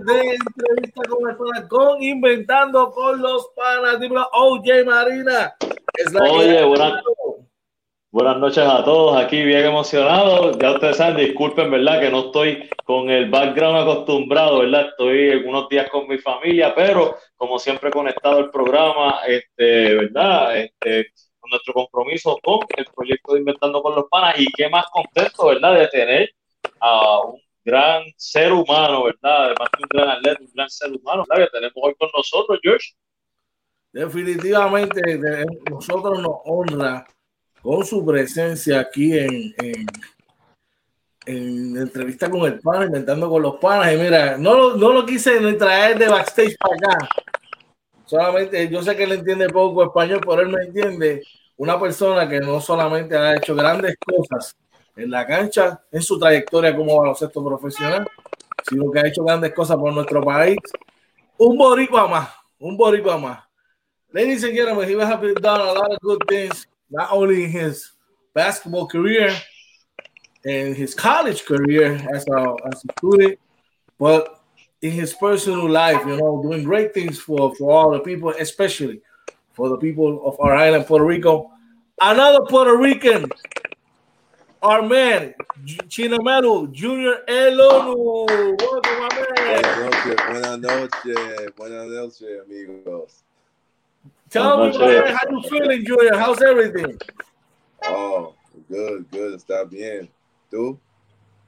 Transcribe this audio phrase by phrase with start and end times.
[0.00, 4.00] de entrevista con el con Inventando con los Panas.
[4.00, 5.54] Dímelo, OJ Marina.
[6.20, 7.02] Oye, buenas,
[8.10, 9.22] buenas noches a todos.
[9.22, 10.58] Aquí bien emocionado.
[10.58, 12.00] Ya ustedes saben, disculpen, ¿verdad?
[12.00, 14.88] Que no estoy con el background acostumbrado, ¿verdad?
[14.88, 20.56] Estoy algunos días con mi familia, pero como siempre conectado al programa, este, ¿verdad?
[20.56, 21.12] Este,
[21.50, 25.78] nuestro compromiso con el proyecto de Inventando con los Panas y qué más contento, ¿verdad?
[25.78, 26.34] De tener
[26.80, 29.46] a un gran ser humano, ¿verdad?
[29.46, 31.44] Además de un gran atleta, un gran ser humano, ¿verdad?
[31.44, 32.92] Que tenemos hoy con nosotros, George.
[33.92, 35.00] Definitivamente,
[35.70, 37.06] nosotros nos honra
[37.62, 39.86] con su presencia aquí en, en,
[41.26, 43.94] en entrevista con el pana, inventando con los panas.
[43.94, 47.08] Y mira, no, no lo quise traer de backstage para acá.
[48.04, 51.22] Solamente, yo sé que él entiende poco español, pero él me entiende
[51.56, 54.54] una persona que no solamente ha hecho grandes cosas
[54.96, 58.06] en la cancha, en su trayectoria como baloncesto profesional,
[58.68, 60.56] sino que ha hecho grandes cosas por nuestro país.
[61.38, 63.40] Un boricua más, un boricua más.
[64.12, 67.92] Ladies and gentlemen, he has done a lot of good things, not only in his
[68.32, 69.34] basketball career
[70.44, 73.38] and his college career as a, as a student,
[73.98, 74.40] but
[74.82, 79.00] in his personal life, you know, doing great things for, for all the people, especially
[79.52, 81.50] for the people of our island, Puerto Rico.
[82.00, 83.26] Another Puerto Rican,
[84.64, 88.26] our man, Chinemelu Junior Elonu.
[88.60, 89.62] Welcome, my man.
[90.32, 93.22] Buenas noches, buenas noches, amigos.
[94.30, 96.16] Tell me, man, how you feeling, Junior?
[96.16, 96.98] How's everything?
[97.84, 98.34] Oh,
[98.68, 99.38] good, good.
[99.38, 100.08] Está bien.
[100.50, 100.78] ¿Tú?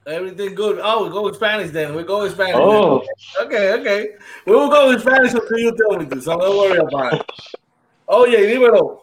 [0.05, 0.79] Everything good.
[0.81, 1.95] Oh, we go with Spanish then.
[1.95, 2.55] We go with Spanish.
[2.55, 3.03] Oh.
[3.35, 3.47] Then.
[3.47, 4.09] Okay, okay.
[4.45, 7.31] We will go with Spanish until you tell me to, so don't worry about it.
[8.07, 8.99] Oh, Oye, dímelo.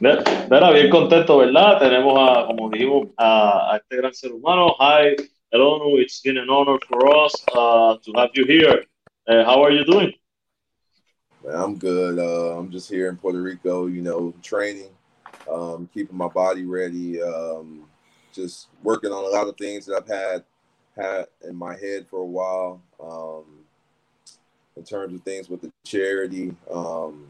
[0.00, 1.78] Mira, bien contento, ¿verdad?
[1.78, 4.74] Tenemos a, como dijimos, a, a este gran ser humano.
[4.80, 5.14] Hi,
[5.52, 8.84] Elonu, it's been an honor for us uh, to have you here.
[9.28, 10.12] Uh, how are you doing?
[11.48, 12.18] I'm good.
[12.18, 14.90] Uh, I'm just here in Puerto Rico, you know, training,
[15.50, 17.84] um, keeping my body ready, um,
[18.32, 20.44] just working on a lot of things that I've had
[20.96, 22.80] had in my head for a while.
[23.00, 23.44] Um,
[24.76, 27.28] in terms of things with the charity, um,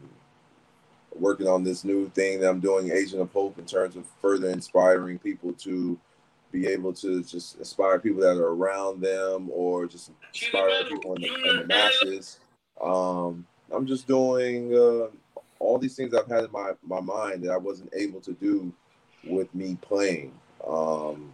[1.19, 4.49] working on this new thing that I'm doing, Agent of Hope, in terms of further
[4.49, 5.97] inspiring people to
[6.51, 11.21] be able to just inspire people that are around them or just inspire people in
[11.21, 12.39] the, in the masses.
[12.81, 15.07] Um, I'm just doing uh,
[15.59, 18.71] all these things I've had in my, my mind that I wasn't able to do
[19.25, 20.33] with me playing.
[20.65, 21.31] Um,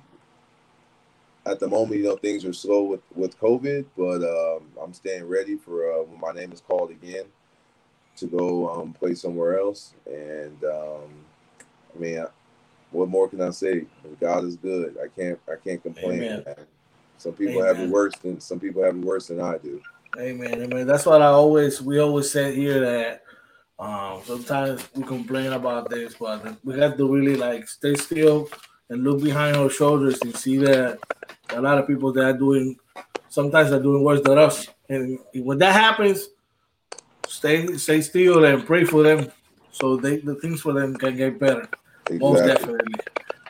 [1.46, 5.28] at the moment, you know, things are slow with, with COVID, but um, I'm staying
[5.28, 7.26] ready for uh, when my name is called again
[8.18, 9.94] to go um, play somewhere else.
[10.06, 11.10] And um,
[11.96, 12.26] I mean,
[12.92, 13.86] what more can I say?
[14.20, 14.98] God is good.
[15.02, 16.44] I can't I can't complain.
[17.18, 17.76] Some people Amen.
[17.76, 19.82] have it worse than some people have it worse than I do.
[20.18, 20.62] Amen.
[20.62, 20.88] Amen.
[20.88, 23.24] That's what I always we always say here that
[23.80, 28.50] um, sometimes we complain about this, but we have to really like stay still
[28.90, 31.00] and look behind our shoulders and see that
[31.50, 32.78] a lot of people that are doing
[33.30, 34.68] sometimes are doing worse than us.
[34.90, 36.28] And when that happens,
[37.42, 39.32] stay stay still and pray for them
[39.72, 41.68] so they the things for them can get better.
[42.06, 42.20] Exactly.
[42.20, 42.94] Most definitely.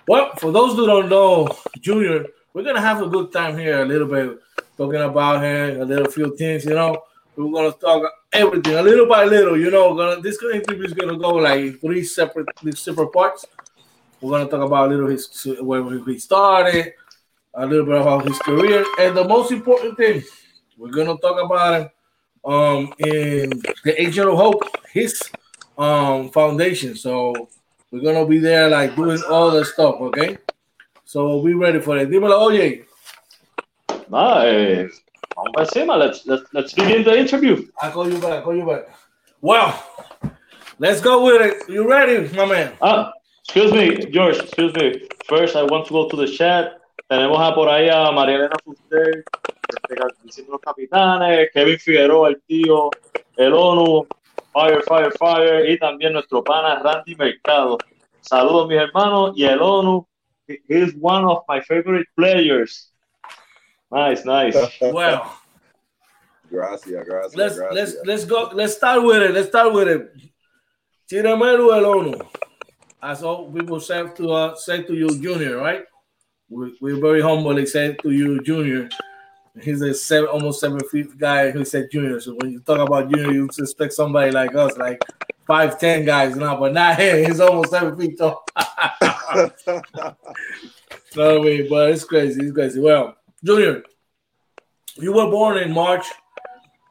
[0.07, 1.49] Well, for those who don't know,
[1.81, 4.39] Junior, we're gonna have a good time here a little bit
[4.77, 7.03] talking about him, a little few things, you know.
[7.35, 9.93] We're gonna talk everything a little by little, you know.
[9.93, 13.45] Gonna, this interview is gonna go like three separate separate parts.
[14.21, 15.27] We're gonna talk about a little his
[15.59, 16.93] where he started,
[17.55, 20.23] a little bit about his career, and the most important thing,
[20.77, 21.89] we're gonna talk about him
[22.43, 23.49] um in
[23.83, 25.21] the Agent of Hope, his
[25.77, 26.95] um foundation.
[26.95, 27.49] So
[27.91, 30.37] we're gonna be there like doing all the stuff, okay?
[31.05, 32.09] So be ready for it.
[32.09, 32.85] Dímelo, oye.
[34.09, 35.01] Nice.
[35.35, 35.75] Vamos.
[35.75, 37.67] Let's let's let's begin the interview.
[37.81, 38.31] I call you back.
[38.31, 38.89] I call you back.
[39.41, 39.73] Well,
[40.79, 41.69] let's go with it.
[41.69, 42.73] You ready, my man?
[42.81, 44.37] Ah, excuse me, George.
[44.37, 45.07] Excuse me.
[45.27, 46.80] First, I want to go to the chat.
[47.11, 49.25] Tenemos a por ahí a María Elena Fuster,
[50.23, 52.89] diciendo los capitanes, Kevin Figueroa, el tío,
[53.35, 54.07] el ONU,
[54.53, 57.77] Fire, Fire, Fire, y también nuestro pana Randy Mercado.
[58.21, 60.07] Saludos, mis hermanos, y el ONU,
[60.47, 62.93] he is one of my favorite players.
[63.91, 64.57] Nice, nice.
[64.81, 65.23] Well,
[66.49, 67.35] gracias, gracias.
[67.35, 67.75] Let's gracias.
[67.75, 68.51] let's let's go.
[68.53, 69.31] Let's start with it.
[69.31, 70.13] Let's start with it.
[71.09, 72.25] Chirameru el ONU,
[73.03, 75.90] as all people say to uh, say to you, Junior, right?
[76.51, 78.89] We, we're very humbly say to you, Junior.
[79.61, 82.19] He's a seven, almost seven feet guy who said Junior.
[82.19, 85.01] So when you talk about Junior, you suspect somebody like us, like
[85.47, 87.25] five ten guys now, but not him.
[87.25, 88.43] He's almost seven feet tall.
[91.15, 92.41] no way, but it's crazy.
[92.43, 92.79] It's crazy.
[92.79, 93.83] Well, Junior,
[94.97, 96.05] you were born in March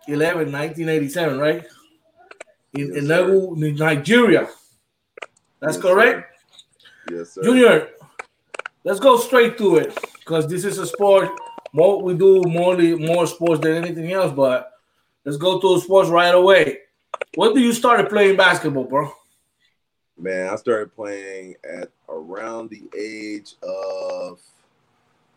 [0.08, 1.64] 11, 1987, right?
[2.74, 3.84] In, Yes, in sir.
[3.84, 4.48] Nigeria.
[5.60, 6.40] That's Yes, correct?
[7.10, 7.42] yes, sir.
[7.42, 7.88] Junior,
[8.84, 11.30] let's go straight to it because this is a sport.
[11.72, 14.72] More we do more more sports than anything else, but
[15.24, 16.78] let's go to sports right away.
[17.34, 19.12] When do you started playing basketball, bro?
[20.18, 24.38] Man, I started playing at around the age of,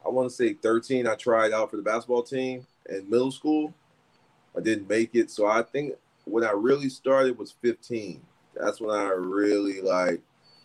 [0.06, 1.08] I want to say 13.
[1.08, 3.74] I tried out for the basketball team in middle school.
[4.58, 5.32] I didn't make it.
[5.32, 5.94] So I think
[6.26, 8.22] when I really started was 15.
[8.56, 10.22] That's when I really like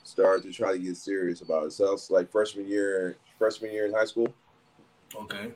[0.08, 1.72] started to try to get serious about it.
[1.72, 4.32] So that's like freshman year, freshman year in high school.
[5.14, 5.52] Okay.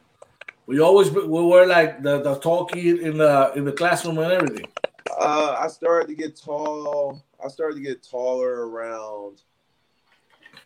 [0.67, 4.33] We always we were like the, the tall kid in the in the classroom and
[4.33, 4.67] everything.
[5.19, 7.23] Uh, I started to get tall.
[7.45, 9.43] I started to get taller around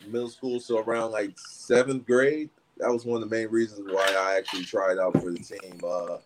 [0.07, 2.51] middle school, so around like seventh grade.
[2.79, 5.81] That was one of the main reasons why I actually tried out for the team.
[5.83, 6.19] Uh,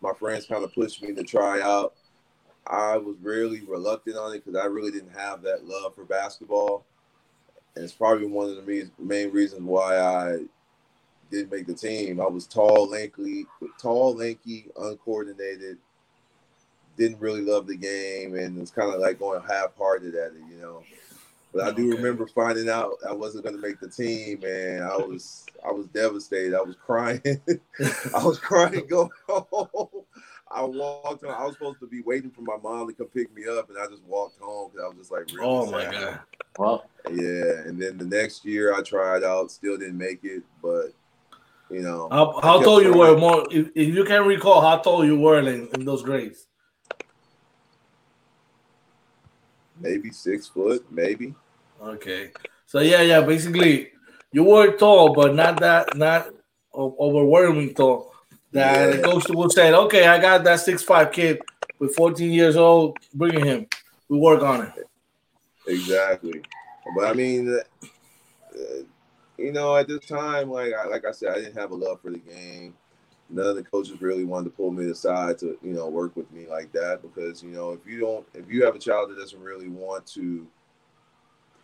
[0.00, 1.94] my friends kind of pushed me to try out.
[2.66, 6.86] I was really reluctant on it because I really didn't have that love for basketball,
[7.82, 10.38] it's probably one of the main reasons why I
[11.30, 12.20] didn't make the team.
[12.20, 13.46] I was tall, lanky,
[13.80, 15.78] tall, lanky, uncoordinated
[16.96, 20.60] didn't really love the game and it's kind of like going half-hearted at it, you
[20.60, 20.82] know.
[21.54, 21.96] But I do Okay.
[21.96, 25.86] remember finding out I wasn't going to make the team, and I was I was
[25.86, 26.54] devastated.
[26.54, 27.22] I was crying.
[28.14, 30.04] I was crying going home.
[30.50, 31.34] I walked home.
[31.36, 33.78] I was supposed to be waiting for my mom to come pick me up, and
[33.78, 35.92] I just walked home because I was just like, really Oh my sad.
[35.92, 36.20] god.
[36.56, 40.92] Well, Yeah, and then the next year I tried out, still didn't make it, but
[41.70, 45.04] you know, How, how tall you were more if, if you can recall how tall
[45.04, 46.46] you were in, in those grades?
[49.80, 51.34] maybe six foot, maybe.
[51.80, 52.32] Okay.
[52.66, 53.92] So yeah, yeah, basically
[54.32, 56.28] you were tall, but not that not
[56.74, 58.07] overwhelming tall.
[58.52, 59.02] That the Yeah.
[59.02, 61.40] coach would say, okay, I got that six five kid
[61.78, 63.66] with 14 years old, bringing him.
[64.08, 64.88] We work on it.
[65.66, 66.40] Exactly.
[66.96, 68.82] But I mean, uh,
[69.36, 72.00] you know, at this time, like I, like I said, I didn't have a love
[72.00, 72.74] for the game.
[73.30, 76.30] None of the coaches really wanted to pull me aside to, you know, work with
[76.32, 79.18] me like that because, you know, if you don't, if you have a child that
[79.18, 80.46] doesn't really want to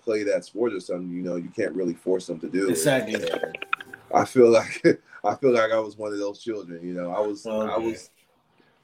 [0.05, 2.71] play that sport or something, you know, you can't really force them to do it.
[2.71, 3.17] Exactly.
[4.15, 4.85] I feel like
[5.25, 6.87] I feel like I was one of those children.
[6.87, 7.87] You know, I was I Okay.
[7.87, 8.11] was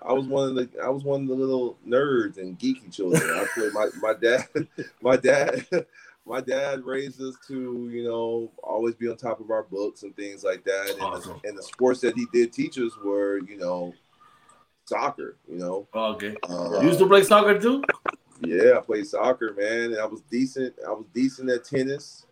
[0.03, 3.23] I was one of the I was one of the little nerds and geeky children.
[3.39, 4.47] I feel my my dad
[5.03, 5.67] my dad
[6.27, 10.17] my dad raised us to you know always be on top of our books and
[10.17, 10.91] things like that.
[10.93, 11.41] And, Awesome.
[11.43, 13.95] the, and the sports that he did teach us were you know
[14.87, 15.37] soccer.
[15.49, 16.37] You know, Okay.
[16.49, 17.83] uh, You used to play soccer too?
[18.41, 20.75] yeah, I played soccer, man, and I was decent.
[20.87, 22.25] I was decent at tennis.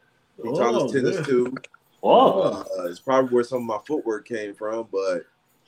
[0.42, 1.26] He taught Oh, us tennis good.
[1.26, 1.54] too.
[2.00, 2.64] Whoa.
[2.78, 5.25] Uh, it's probably where some of my footwork came from, but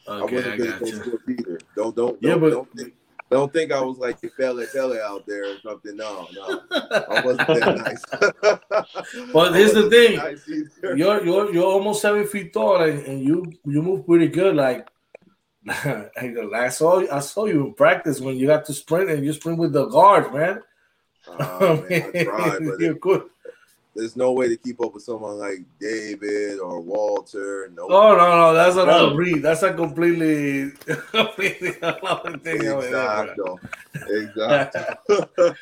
[0.08, 0.96] I wasn't I good at got those you.
[1.02, 1.60] sports either.
[1.76, 2.94] Don't don't don't, but don't, think,
[3.30, 5.96] don't think I was like fella fella out there or something.
[5.96, 8.04] No, no, I wasn't that nice.
[9.32, 10.16] But here's the thing.
[10.16, 10.48] nice
[10.82, 14.56] you're you're you're almost seven feet tall and, and you you move pretty good.
[14.56, 14.88] Like
[15.68, 19.58] I saw I saw you in practice when you got to sprint and you sprint
[19.58, 20.62] with the guards, man.
[21.28, 23.24] Oh, man, I tried, but You're it, good.
[23.94, 27.70] There's no way to keep up with someone like David or Walter.
[27.74, 29.14] No, Oh no, no, that's another No.
[29.14, 29.42] breed.
[29.42, 30.70] That's a completely
[31.12, 32.66] completely another thing.
[32.68, 33.58] over there, bro.
[34.08, 34.22] exactly,
[35.08, 35.54] exactly.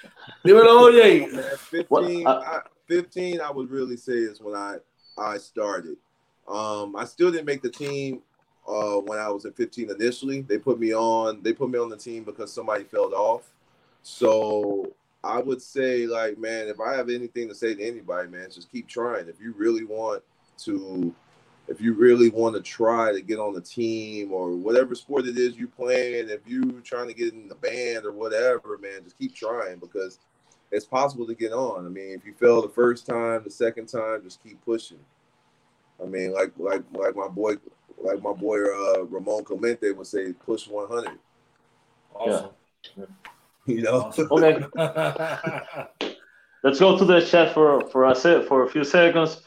[0.46, 1.26] Dímelo, oye.
[1.32, 4.76] Man, 15, What- I, 15, I would really say is when I
[5.16, 5.96] I started.
[6.46, 8.22] Um, I still didn't make the team
[8.66, 10.42] uh, when I was in 15 initially.
[10.42, 11.42] They put me on.
[11.42, 13.50] They put me on the team because somebody fell off.
[14.02, 14.92] So
[15.28, 18.72] I would say, like, man, if I have anything to say to anybody, man, just
[18.72, 19.28] keep trying.
[19.28, 20.22] If you really want
[20.64, 21.14] to,
[21.68, 25.36] if you really want to try to get on the team or whatever sport it
[25.36, 29.18] is you playing, if you trying to get in the band or whatever, man, just
[29.18, 30.18] keep trying because
[30.70, 31.84] it's possible to get on.
[31.84, 35.00] I mean, if you fail the first time, the second time, just keep pushing.
[36.02, 37.56] I mean, like like like my boy,
[37.98, 41.18] like my boy uh, Ramon Clemente would say, push 100.
[42.14, 42.50] Awesome.
[44.30, 44.56] Okay,
[46.62, 48.04] let's go to the chat for for
[48.64, 49.42] a few seconds.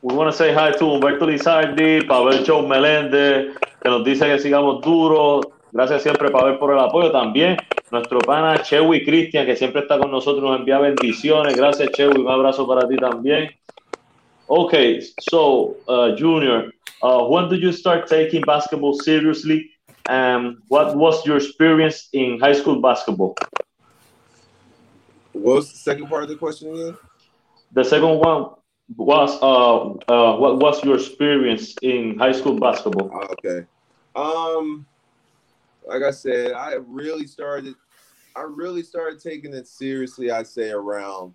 [0.00, 4.38] We want to say hi to Humberto Lizardi, Pavel Joe Meléndez, que nos dice que
[4.38, 5.44] sigamos duros.
[5.72, 7.10] Gracias siempre, Pavel, por el apoyo.
[7.10, 7.56] También
[7.90, 11.56] nuestro pana Chewy Cristian, que siempre está con nosotros, nos envía bendiciones.
[11.56, 12.20] Gracias, Chewy.
[12.20, 13.50] Un abrazo para ti también.
[14.46, 15.00] Okay,
[15.30, 16.72] so, uh, Junior,
[17.02, 19.68] uh, when did you start taking basketball seriously?
[20.08, 23.36] And what was your experience in high school basketball?
[25.32, 26.96] what was the second part of the question again?
[27.72, 28.54] The second one,
[28.96, 33.10] was uh, uh what was your experience in high school basketball?
[33.32, 33.66] Okay.
[34.16, 34.86] Um
[35.86, 37.74] like I said, I really started
[38.34, 41.34] I really started taking it seriously, I'd say around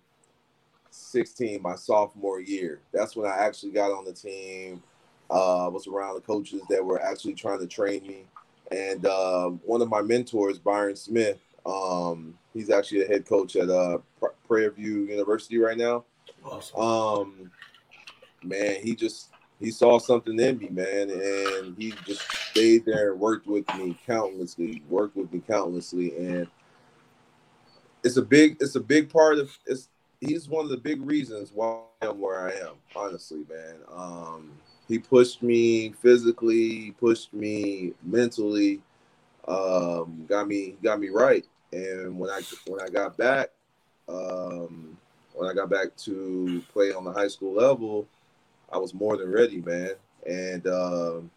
[0.90, 2.80] 16, my sophomore year.
[2.92, 4.82] That's when I actually got on the team.
[5.30, 8.26] Uh, was around the coaches that were actually trying to train me.
[8.70, 13.70] And um, one of my mentors, Byron Smith, um, he's actually a head coach at
[13.70, 13.98] uh,
[14.46, 16.04] Prairie View University right now.
[16.44, 16.80] Awesome.
[16.80, 17.50] Um,
[18.42, 19.30] man, he just
[19.60, 23.96] he saw something in me, man, and he just stayed there and worked with me
[24.06, 26.46] countlessly, worked with me countlessly, and
[28.02, 29.88] it's a big it's a big part of it's
[30.20, 33.76] he's one of the big reasons why I'm where I am, honestly, man.
[33.90, 34.52] Um,
[34.88, 38.80] he pushed me physically, pushed me mentally,
[39.48, 41.46] um, got me got me right.
[41.72, 43.50] And when I when I got back,
[44.08, 44.96] um,
[45.34, 48.06] when I got back to play on the high school level,
[48.72, 49.92] I was more than ready, man.
[50.26, 51.30] And um,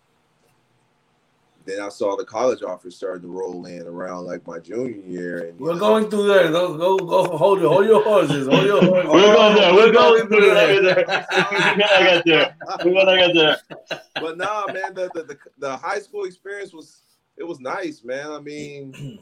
[1.67, 5.49] then I saw the college offers starting to roll in around like my junior year.
[5.49, 6.51] And we're know, going through there.
[6.51, 7.37] Go, go, go.
[7.37, 8.47] Hold your, hold your horses.
[8.47, 9.11] Hold your horses.
[9.11, 9.73] we're going there.
[9.73, 10.75] We're going through there.
[10.75, 12.55] We're gonna there.
[12.85, 13.57] We're gonna get there.
[14.15, 17.01] But nah, man, the, the the the high school experience was
[17.35, 18.31] it was nice, man.
[18.31, 19.19] I mean,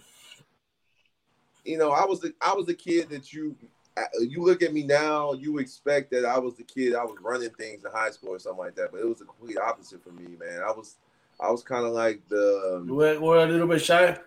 [1.63, 3.55] you know, I was the I was the kid that you
[3.97, 7.17] uh, you look at me now, you expect that I was the kid I was
[7.21, 10.03] running things in high school or something like that, but it was the complete opposite
[10.03, 10.61] for me, man.
[10.61, 10.97] I was
[11.39, 12.77] I was kind of like the.
[12.77, 14.17] Um, were, were a little bit shy.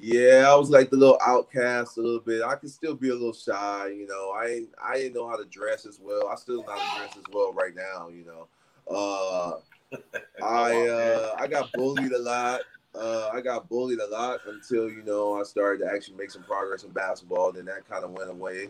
[0.00, 2.42] Yeah, I was like the little outcast a little bit.
[2.42, 4.30] I could still be a little shy, you know.
[4.30, 6.28] I I didn't know how to dress as well.
[6.28, 8.48] I still not dress as well right now, you know.
[8.90, 9.96] Uh,
[10.42, 12.62] I uh, I got bullied a lot.
[12.94, 16.42] Uh, I got bullied a lot until you know I started to actually make some
[16.42, 17.52] progress in basketball.
[17.52, 18.68] Then that kind of went away.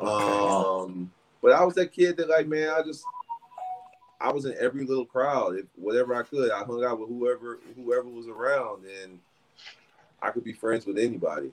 [0.00, 1.10] Um,
[1.42, 3.04] but I was that kid that like, man, I just
[4.22, 5.56] I was in every little crowd.
[5.56, 9.18] If whatever I could, I hung out with whoever whoever was around, and
[10.20, 11.50] I could be friends with anybody.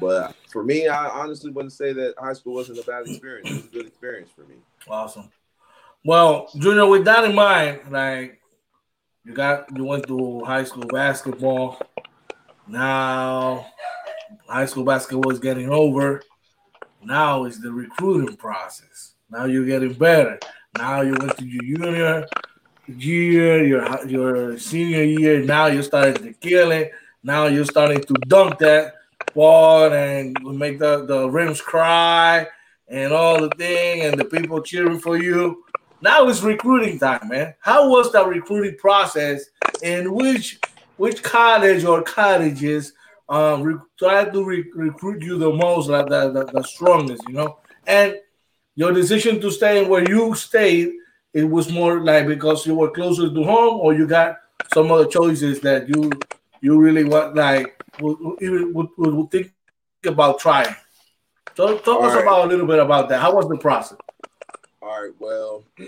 [0.00, 3.50] But for me, I honestly wouldn't say that high school wasn't a bad experience.
[3.50, 4.56] It was a good experience for me.
[4.88, 5.30] Awesome.
[6.04, 8.40] Well, Junior, with that in mind, like
[9.24, 11.80] you got you went through high school basketball.
[12.66, 13.66] Now
[14.48, 16.22] high school basketball is getting over.
[17.04, 19.14] Now is the recruiting process.
[19.30, 20.38] Now you're getting better.
[20.78, 22.26] Now you went to your junior
[22.88, 25.44] year, your your senior year.
[25.44, 26.92] Now you're starting to kill it.
[27.22, 28.94] Now you're starting to dunk that
[29.34, 32.46] ball and make the, the rims cry
[32.88, 35.62] and all the thing and the people cheering for you.
[36.00, 37.54] Now it's recruiting time, man.
[37.60, 39.44] How was that recruiting process
[39.82, 40.58] and which
[40.96, 42.94] which college or colleges
[43.28, 47.34] um re- try to re- recruit you the most, like the, the, the strongest, you
[47.34, 47.58] know?
[47.86, 48.16] And
[48.74, 50.92] your decision to stay where you stayed,
[51.32, 54.38] it was more like because you were closer to home, or you got
[54.72, 56.10] some other choices that you
[56.60, 58.16] you really want like would,
[58.74, 59.52] would, would, think
[60.04, 60.74] about trying.
[61.54, 62.22] So talk All us right.
[62.22, 63.20] about a little bit about that.
[63.20, 63.98] How was the process?
[64.80, 65.12] All right.
[65.18, 65.64] Well,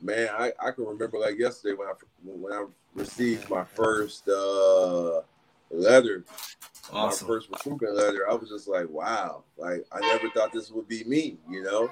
[0.00, 1.92] man, I, I can remember like yesterday when I
[2.24, 5.22] when I received my first uh,
[5.70, 6.24] letter
[6.92, 7.28] awesome.
[7.28, 10.88] my first recruitment letter, I was just like, wow, like I never thought this would
[10.88, 11.90] be me, you know.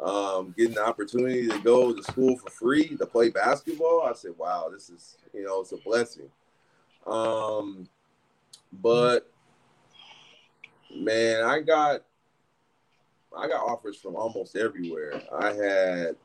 [0.00, 4.32] Um, getting the opportunity to go to school for free to play basketball, I said,
[4.38, 6.30] wow, this is, you know, it's a blessing.
[7.06, 7.86] Um,
[8.72, 9.30] but
[10.94, 12.02] man, I got
[13.36, 15.22] I got offers from almost everywhere.
[15.38, 16.16] I had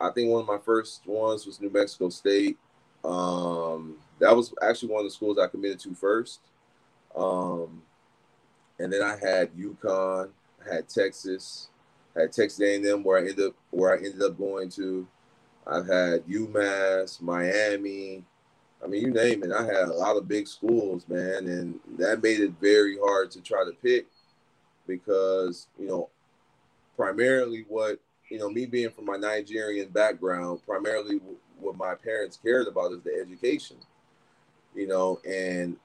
[0.00, 2.58] I think one of my first ones was New Mexico State.
[3.04, 6.40] Um, that was actually one of the schools I committed to first.
[7.16, 7.82] Um,
[8.78, 10.30] and then I had UConn,
[10.64, 11.68] I had Texas,
[12.16, 15.06] I had Texas A&M where I ended up where I ended up going to.
[15.66, 18.24] I've had UMass, Miami.
[18.82, 19.52] I mean, you name it.
[19.52, 23.40] I had a lot of big schools, man, and that made it very hard to
[23.40, 24.06] try to pick
[24.86, 26.08] because you know,
[26.96, 28.00] primarily what
[28.30, 31.20] you know, me being from my Nigerian background, primarily
[31.58, 33.76] what my parents cared about is the education.
[34.74, 35.76] You know, and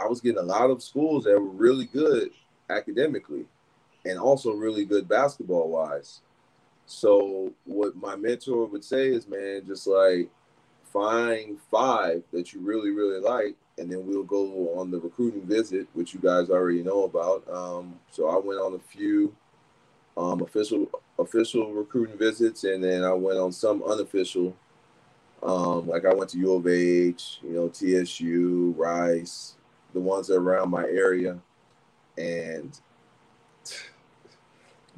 [0.00, 2.30] I was getting a lot of schools that were really good
[2.68, 3.44] academically
[4.04, 6.20] and also really good basketball wise.
[6.86, 10.30] So what my mentor would say is, man, just like
[10.92, 15.86] find five that you really, really like, and then we'll go on the recruiting visit,
[15.94, 17.48] which you guys already know about.
[17.48, 19.34] Um, so I went on a few
[20.16, 24.56] um, official official recruiting visits, and then I went on some unofficial.
[25.42, 29.54] Um, like I went to U of H, you know, TSU, Rice,
[29.92, 31.38] the ones around my area.
[32.16, 32.78] And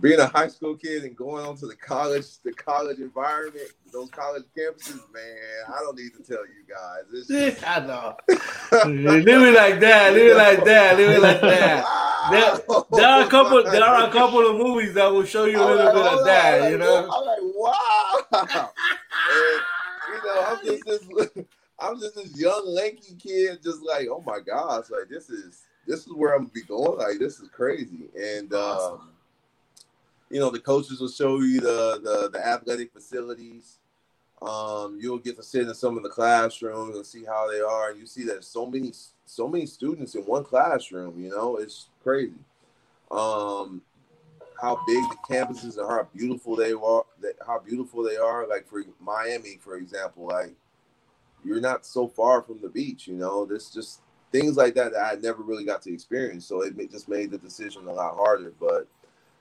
[0.02, 4.10] being a high school kid and going on to the college, the college environment, those
[4.10, 5.36] college campuses, man,
[5.68, 7.04] I don't need to tell you guys.
[7.12, 8.16] It's just, I know.
[8.86, 11.84] Living like that, living like that, living like that.
[12.30, 13.62] There, there are a couple.
[13.64, 16.24] There are a couple of movies that will show you a little like, bit of
[16.24, 16.62] that.
[16.62, 17.10] on, You know.
[17.10, 18.24] I'm like, wow.
[19.32, 19.60] and,
[20.08, 21.44] you know, I'm just this,
[21.82, 26.06] I'm just this young lanky kid, just like, oh my gosh, like this is this
[26.06, 26.98] is where I'm gonna be going.
[26.98, 28.08] Like this is crazy.
[28.16, 29.10] And um,
[30.30, 33.78] you know, the coaches will show you the the, the athletic facilities.
[34.40, 37.90] Um, you'll get to sit in some of the classrooms and see how they are,
[37.90, 38.92] and you see that so many
[39.24, 41.22] so many students in one classroom.
[41.22, 42.32] You know, it's crazy.
[43.10, 43.82] Um,
[44.60, 47.04] how big the campuses and how beautiful they are.
[47.20, 48.46] That how beautiful they are.
[48.46, 50.54] Like for Miami, for example, like
[51.44, 53.06] you're not so far from the beach.
[53.06, 54.00] You know, there's just
[54.30, 56.46] things like that that I never really got to experience.
[56.46, 58.52] So it just made the decision a lot harder.
[58.58, 58.88] But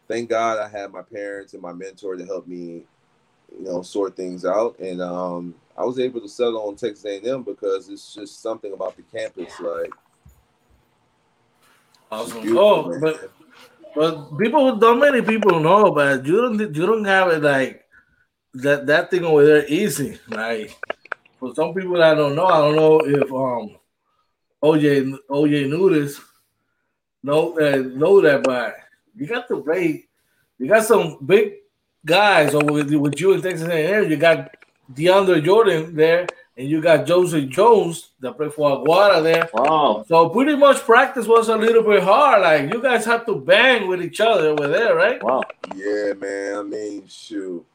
[0.08, 2.84] thank God I had my parents and my mentor to help me,
[3.58, 4.78] you know, sort things out.
[4.80, 8.96] And um, I was able to settle on Texas A&M because it's just something about
[8.96, 9.92] the campus, like.
[12.12, 12.58] Awesome.
[12.58, 13.00] Oh, man.
[13.00, 13.32] but
[13.96, 17.86] but people, don't many people know, but you don't you don't have it like
[18.54, 20.18] that that thing over there easy.
[20.30, 20.78] Like
[21.42, 23.76] for some people that don't know, I don't know if um
[24.64, 26.22] OJ OJ knew this,
[27.24, 28.76] know uh, know that, but
[29.16, 30.06] you got to play.
[30.60, 31.54] You got some big
[32.06, 34.12] guys over with, with you in Texas A&M.
[34.12, 34.56] You got
[34.94, 39.50] DeAndre Jordan there, and you got Joseph Jones that play for Aguada there.
[39.52, 40.06] Wow.
[40.08, 42.44] So pretty much practice was a little bit hard.
[42.44, 45.24] Like you guys have to bang with each other over there, right?
[45.24, 45.42] Wow.
[45.76, 46.58] Yeah, man.
[46.60, 47.66] I mean, shoot.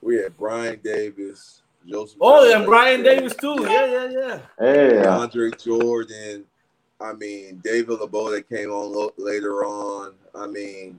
[0.00, 2.18] We had Bryan Davis, Joseph.
[2.20, 3.56] Oh, Johnson, and Bryan Davis too.
[3.60, 4.40] Yeah, yeah, yeah.
[4.58, 5.04] Hey.
[5.04, 6.44] Andre Jordan.
[7.00, 10.14] I mean, David Loubeau that came on lo- later on.
[10.34, 10.98] I mean,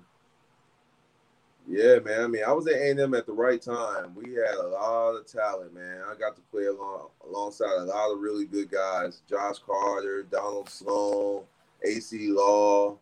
[1.68, 2.24] yeah, man.
[2.24, 4.16] I mean, I was at A&M at the right time.
[4.16, 6.02] We had a lot of talent, man.
[6.10, 10.70] I got to play along alongside a lot of really good guys: Josh Carter, Donald
[10.70, 11.44] Sloan,
[11.86, 12.98] Acie Law.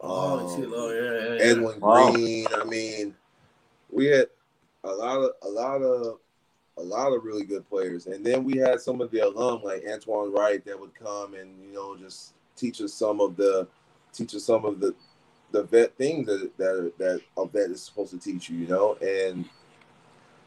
[0.00, 1.52] Oh, um, see, oh, yeah, yeah, yeah.
[1.52, 2.10] Edwin Wow.
[2.12, 2.46] Green.
[2.54, 3.14] I mean,
[3.90, 4.28] we had
[4.84, 6.18] a lot of a lot of
[6.80, 9.84] a lot of really good players, and then we had some of the alum like
[9.90, 13.68] Antoine Wright that would come and you know just teach us some of the
[14.12, 14.94] teach us some of the
[15.52, 18.94] the vet things that that that a vet is supposed to teach you, you know,
[18.96, 19.44] and.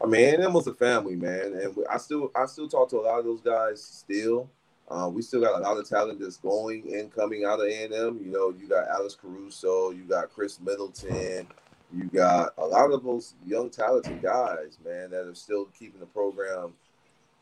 [0.02, 2.98] I mean, it was a family, man, and we, I still, I still talk to
[2.98, 3.82] a lot of those guys.
[3.82, 4.50] Still,
[4.88, 7.84] uh, we still got a lot of talent that's going and coming out of A
[7.84, 8.20] and M.
[8.22, 11.46] You know, you got Alex Caruso, you got Khris Middleton,
[11.92, 16.06] you got a lot of those young talented guys, man, that are still keeping the
[16.06, 16.72] program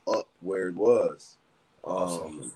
[0.06, 1.36] up where it was.
[1.84, 2.52] Um, Awesome.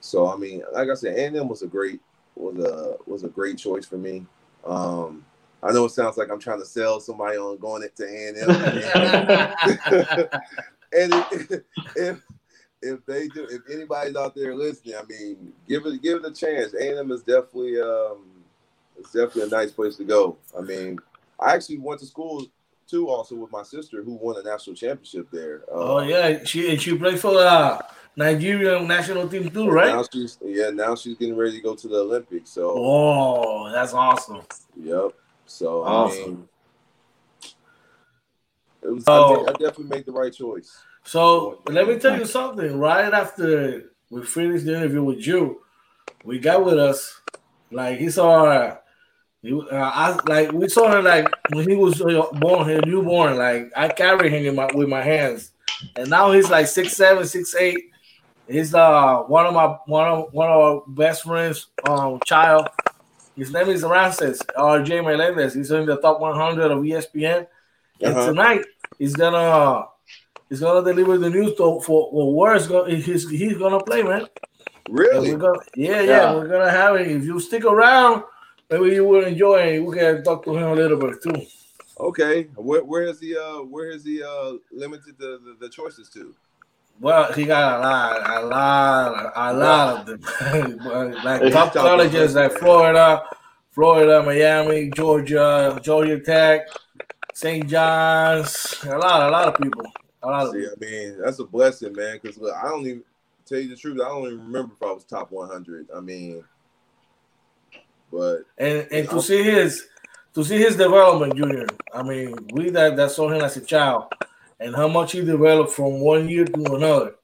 [0.00, 2.00] so I mean, like I said, A and M was a great
[2.36, 4.26] was a was a great choice for me.
[4.64, 5.24] Um,
[5.62, 8.38] I know it sounds like I'm trying to sell somebody on going into A and
[8.38, 8.50] M.
[10.92, 11.62] and if,
[11.96, 12.22] if
[12.80, 16.32] if they do, if anybody's out there listening, I mean, give it give it a
[16.32, 16.74] chance.
[16.74, 18.37] A and M is definitely um,
[18.98, 20.36] it's definitely a nice place to go.
[20.56, 20.98] I mean,
[21.38, 22.46] I actually went to school
[22.88, 25.62] too, also with my sister who won a national championship there.
[25.70, 27.84] oh Uh, yeah, she and she played for the
[28.16, 29.94] Nigerian national team too, right?
[29.94, 32.50] Now she's yeah, now she's getting ready to go to the Olympics.
[32.50, 34.42] So Oh, that's awesome.
[34.76, 35.12] yep.
[35.46, 36.34] So I Awesome.
[36.34, 36.48] mean,
[38.82, 39.04] it was.
[39.06, 39.24] Oh.
[39.24, 40.76] I, think I definitely made the right choice.
[41.04, 42.78] So let me tell you something.
[42.78, 45.62] Right after we finished the interview with you,
[46.24, 47.20] we got with us
[47.70, 48.76] like he saw.
[49.42, 53.36] He, uh, I like we saw him like when he was uh, born, he newborn.
[53.36, 55.52] Like I carried him in my, with my hands,
[55.96, 57.90] and now he's like six seven, six eight.
[58.48, 62.68] He's uh one of my one of one of our best friends, um, child.
[63.36, 65.02] His name is Ramses R.J.
[65.02, 65.54] Melendez.
[65.54, 67.46] He's in the top 100 of ESPN.
[68.00, 68.26] And Uh-huh.
[68.26, 68.64] tonight
[68.98, 69.84] he's gonna
[70.48, 74.02] he's gonna deliver the news to, for, for where it's gonna he's he's gonna play,
[74.02, 74.26] man.
[74.88, 75.36] Really?
[75.36, 76.34] gonna, yeah, yeah, Yeah.
[76.34, 77.06] we're gonna have it.
[77.06, 78.24] If you stick around,
[78.70, 79.84] maybe you will enjoy it.
[79.84, 81.46] We can talk to him a little bit too.
[82.00, 82.44] Okay.
[82.54, 86.34] Where where is he uh where is he uh limited the, the, the choices to?
[87.00, 91.18] Well, he got a lot, a lot, a lot of them.
[91.24, 93.22] Like top colleges like Florida,
[93.70, 96.66] Florida, Miami, Georgia, Georgia Tech,
[97.34, 97.68] St.
[97.68, 99.84] John's, a lot, a lot of people.
[100.24, 100.74] A lot of See, people.
[100.82, 102.18] I mean, that's a blessing, man.
[102.20, 103.04] Because I don't even
[103.46, 104.00] tell you the truth.
[104.04, 105.86] I don't even remember if I was top 100.
[105.94, 106.42] I mean,
[108.12, 109.86] but and and to see his
[110.34, 111.66] to see his development, Junior.
[111.92, 114.12] I mean, we that, that saw him as a child,
[114.60, 117.14] and how much he developed from one year to another.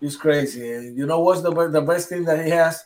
[0.00, 0.72] It's crazy.
[0.72, 2.84] And you know what's the the best thing that he has?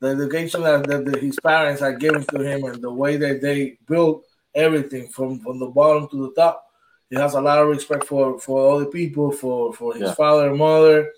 [0.00, 3.40] The education that, that, that his parents are giving to him, and the way that
[3.40, 6.64] they built everything from from the bottom to the top.
[7.08, 10.14] He has a lot of respect for for other people, for for his Yeah.
[10.14, 11.12] father and mother.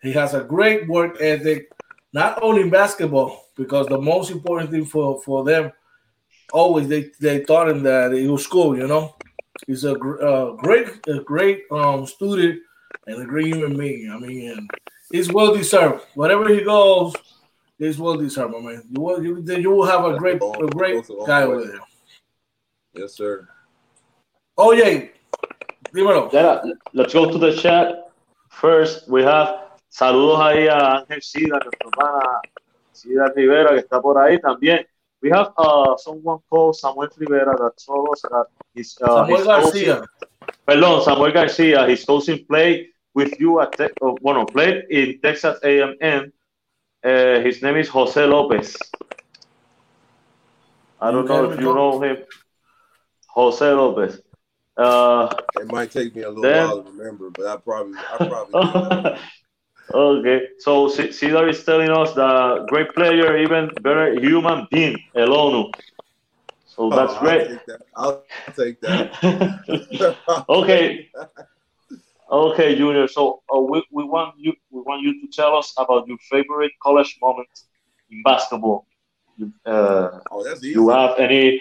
[0.00, 1.70] He has a great work ethic,
[2.12, 5.72] not only in basketball, because the most important thing for for them
[6.52, 8.78] always they they taught him that it was cool.
[8.78, 9.16] You know,
[9.66, 12.62] he's a gr- uh, great a great um student
[13.06, 14.10] and a great human being.
[14.10, 14.70] I mean, and
[15.10, 16.04] he's well deserved.
[16.14, 17.14] Whatever he goes,
[17.78, 18.54] he's well deserved.
[18.54, 21.80] I mean, you will you, you will have a great a great guy over there.
[22.94, 23.48] Yes, sir.
[24.56, 25.06] Oh yeah,
[25.92, 26.32] dímelo.
[26.32, 26.62] Yeah,
[26.94, 28.10] let's go to the chat.
[28.50, 32.40] First, we have saludos ahí a Ángel Sida, nuestra hermana
[32.98, 34.86] Sida Rivera, que está por ahí también.
[35.20, 39.94] We have uh, someone called Samuel Rivera that told us that his, uh, Samuel Garcia.
[39.96, 40.06] cousin-
[40.66, 45.58] perdón, Samuel Garcia, his cousin played with you at, Te- oh, bueno, played in Texas
[45.64, 46.32] A&M.
[47.04, 48.76] Uh, his name is Jose Lopez.
[51.00, 52.18] I don't know if you know him.
[53.28, 54.20] Jose Lopez.
[54.76, 55.28] Uh,
[55.60, 59.20] It might take me a little Then- while to remember, but I probably, I probably.
[59.94, 65.72] okay, so C- Cedar is telling us that great player, even better human being, Elonu.
[66.64, 67.48] So that's Oh, great.
[67.48, 67.80] I'll take that.
[67.96, 69.12] I'll take that.
[70.48, 71.08] okay,
[72.30, 73.06] okay, Junior.
[73.08, 76.72] So uh, we, we want you we want you to tell us about your favorite
[76.82, 77.48] college moment
[78.10, 78.86] in basketball.
[79.36, 80.74] You, uh, Oh, that's easy.
[80.74, 81.60] you have any?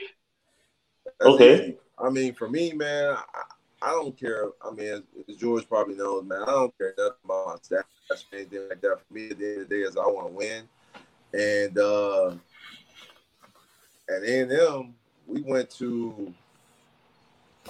[1.19, 1.55] That's Okay.
[1.55, 1.77] easy.
[1.97, 3.43] I mean, for me, man, I,
[3.81, 4.45] I don't care.
[4.65, 8.17] I mean, as, George probably knows, man, I don't care nothing about my stats or
[8.33, 8.99] anything like that.
[9.07, 10.67] For me, at the end of the day, is I want to win.
[11.33, 12.29] And uh,
[14.09, 14.93] at A and M,
[15.27, 16.33] we went to,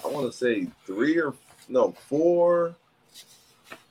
[0.02, 1.34] I want to say three or
[1.68, 2.74] no four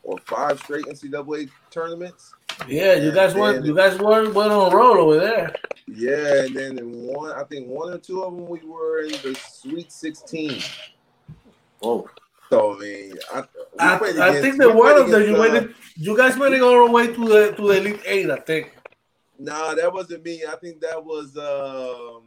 [0.04, 2.34] or five straight NCAA tournaments.
[2.68, 5.54] Yeah, you guys went you guys went, went on a roll over there.
[5.86, 9.12] Yeah, and then in one, I think one or two of them, we were in
[9.12, 10.62] the Sweet 16.
[11.82, 12.10] Oh,
[12.50, 13.44] So I mean, I,
[13.80, 15.76] I, played I think the one of them you against, made uh, it.
[15.96, 18.30] You guys made it all the way to the to the elite eight.
[18.30, 18.74] I think.
[19.40, 20.44] Nah, that wasn't me.
[20.48, 22.24] I think that was um,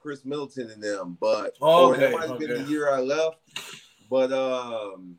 [0.00, 1.16] Khris Middleton and them.
[1.20, 3.38] But Oh, or that okay, might have been the year I left.
[4.10, 5.16] But um,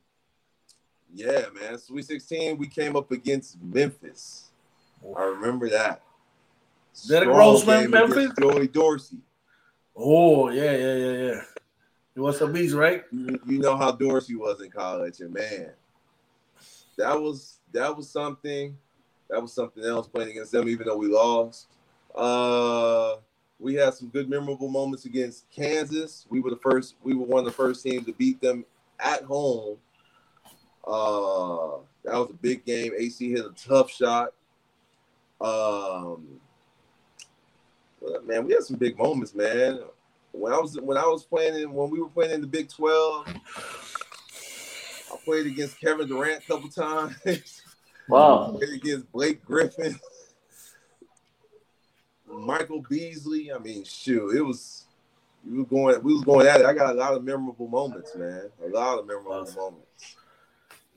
[1.13, 4.49] yeah, man, Sweet 16, we came up against Memphis.
[5.17, 6.01] I remember that.
[7.07, 8.31] Derrick Strong Rose went Memphis?
[8.39, 9.17] Joey Dorsey.
[9.95, 11.41] Oh yeah, yeah, yeah, yeah.
[12.17, 13.03] It was a beast, right?
[13.11, 15.69] you, you know how Dorsey was in college, and man,
[16.97, 18.75] that was that was something.
[19.29, 21.67] That was something else playing against them, even though we lost.
[22.15, 23.17] Uh,
[23.59, 26.25] we had some good memorable moments against Kansas.
[26.27, 26.95] We were the first.
[27.03, 28.65] We were one of the first teams to beat them
[28.99, 29.77] at home.
[30.87, 32.93] Uh, that was a big game.
[32.97, 34.33] Acie hit a tough shot.
[35.39, 36.39] Um,
[38.25, 39.81] man, we had some big moments, man
[40.37, 42.69] when I was when I was playing in when we were playing in the Big
[42.69, 47.15] Twelve, I played against Kevin Durant a couple times.
[48.09, 48.55] wow.
[48.57, 49.99] played against Blake Griffin,
[52.31, 53.51] Michael Beasley.
[53.51, 54.85] I mean, shoot, it was
[55.45, 56.65] we were going we was going at it.
[56.65, 58.49] I got a lot of memorable moments, man.
[58.63, 59.55] A lot of memorable Awesome.
[59.55, 60.15] moments.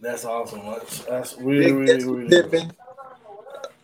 [0.00, 0.64] That's awesome.
[0.64, 2.28] That's, that's really, Big really, hits really.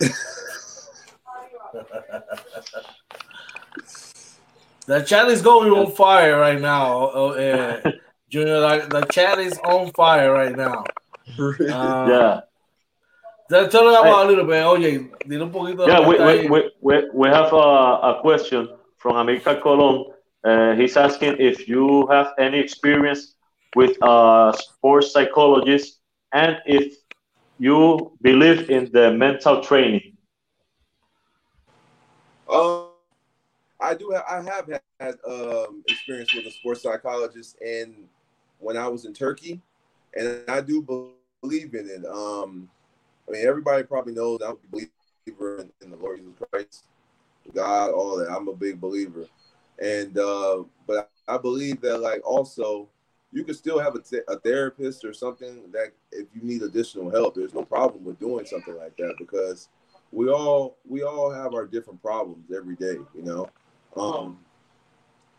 [4.88, 5.07] with Pippen.
[5.07, 7.07] The chat is going on fire right now.
[7.09, 7.90] Uh, uh,
[8.29, 10.85] Junior, like, the chat is on fire right now.
[11.38, 12.40] Uh, Yeah.
[13.49, 14.64] Tell tell us about a little bit.
[14.64, 15.87] Oye, dile un poquito.
[15.87, 16.51] de Yeah, lo we, que está we, ahí.
[16.51, 18.68] we, we, we have a, a question
[18.99, 20.07] from Amilcar Colon.
[20.42, 23.35] Uh, he's asking if you have any experience
[23.77, 26.01] with a sports psychologist
[26.33, 26.96] and if
[27.59, 30.16] you believe in the mental training.
[32.53, 32.86] Um,
[33.87, 34.11] I do.
[34.11, 38.09] Have, I have had, um, experience with a sports psychologist, and
[38.59, 39.61] when I was in Turkey,
[40.14, 42.05] and I do believe in it.
[42.05, 42.68] Um,
[43.29, 44.88] I mean, everybody probably knows I'm a
[45.27, 46.85] believer in, in the Lord Jesus Christ,
[47.55, 48.31] God, all that.
[48.31, 49.27] I'm a big believer,
[49.81, 52.88] and uh, but I believe that like also
[53.33, 57.37] you can still have a, a therapist or something that if you need additional help,
[57.37, 59.68] there's no problem with doing something like that because
[60.11, 63.49] we all we all have our different problems every day, you know.
[63.96, 64.38] Um,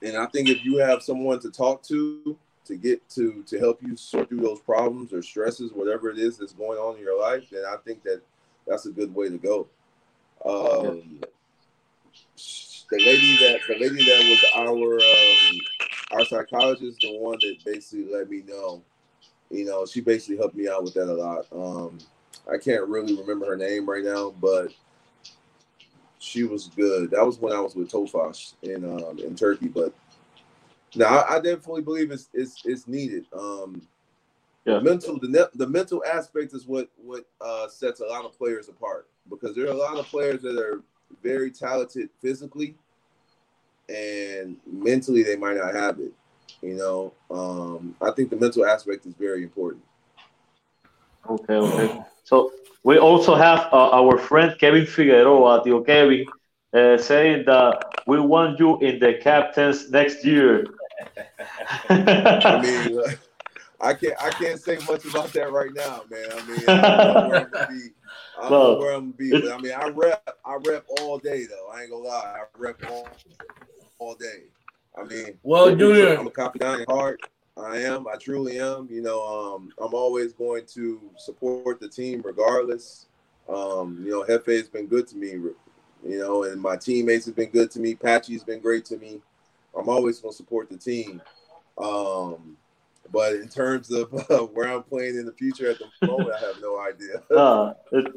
[0.02, 3.82] and I think if you have someone to talk to to get to to help
[3.82, 7.20] you sort through those problems or stresses, whatever it is that's going on in your
[7.20, 8.22] life, then I think that
[8.66, 9.68] that's a good way to go.
[10.46, 11.22] Um,
[12.90, 15.60] the lady that the lady that was our um,
[16.12, 18.84] our psychologist, the one that basically let me know,
[19.50, 21.46] you know, she basically helped me out with that a lot.
[21.52, 21.98] Um,
[22.52, 24.72] I can't really remember her name right now, but
[26.28, 27.12] she was good.
[27.12, 29.68] That was when I was with Tofaş in um, in Turkey.
[29.68, 29.94] But
[30.96, 33.26] now I, I definitely believe it's it's it's needed.
[33.34, 33.82] Um,
[34.66, 34.80] Yeah.
[34.80, 38.68] mental the ne- the mental aspect is what what uh, sets a lot of players
[38.68, 40.82] apart because there are a lot of players that are
[41.24, 42.76] very talented physically,
[43.88, 46.12] and mentally they might not have it.
[46.62, 49.84] You know, um, I think the mental aspect is very important.
[51.30, 52.02] Okay, okay.
[52.24, 52.52] So
[52.88, 56.26] we also have uh, our friend Kevin Figueroa, Tio Kevin,
[56.74, 60.64] uh, saying that we want you in the captains next year.
[61.90, 63.12] I mean, uh,
[63.82, 66.30] I can't I can't say much about that right now, man.
[66.32, 67.90] I mean, I don't know where I'm gonna be.
[68.40, 71.20] I don't know where I'm gonna be, but I mean, I rep I rep all
[71.20, 71.70] day though.
[71.74, 73.10] I ain't gonna lie, I rep all
[74.00, 74.44] all day.
[74.98, 77.20] I mean, Well, Junior, I'm a confidant at heart.
[77.60, 78.08] I am.
[78.08, 78.88] I truly am.
[78.90, 83.08] You know, um, I'm always going to support the team regardless.
[83.50, 85.32] Um, you know, Hefe has been good to me.
[86.08, 87.96] You know, and my teammates have been good to me.
[87.96, 89.22] Patchy's been great to me.
[89.78, 91.22] I'm always going to support the team.
[91.78, 92.58] Um,
[93.12, 96.46] but in terms of uh, where I'm playing in the future at the moment, I
[96.46, 97.24] have no idea.
[97.32, 98.08] Uh, it,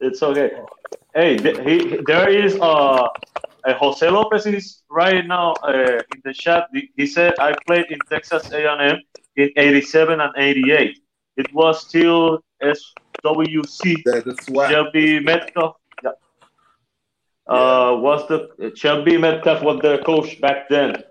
[0.00, 0.50] it's okay.
[1.14, 3.08] Hey, he, there is uh,
[3.64, 6.68] uh, Jose Lopez is right now uh, in the chat.
[6.72, 8.98] He, he said I played in Texas A&M
[9.36, 10.98] in '87 and '88.
[11.36, 14.02] It was still SWC.
[14.04, 14.70] That the swag.
[14.70, 15.76] Shelby Metcalf.
[16.02, 16.10] Yeah.
[17.46, 21.02] Uh, was the Shelby Metcalf was the coach back then?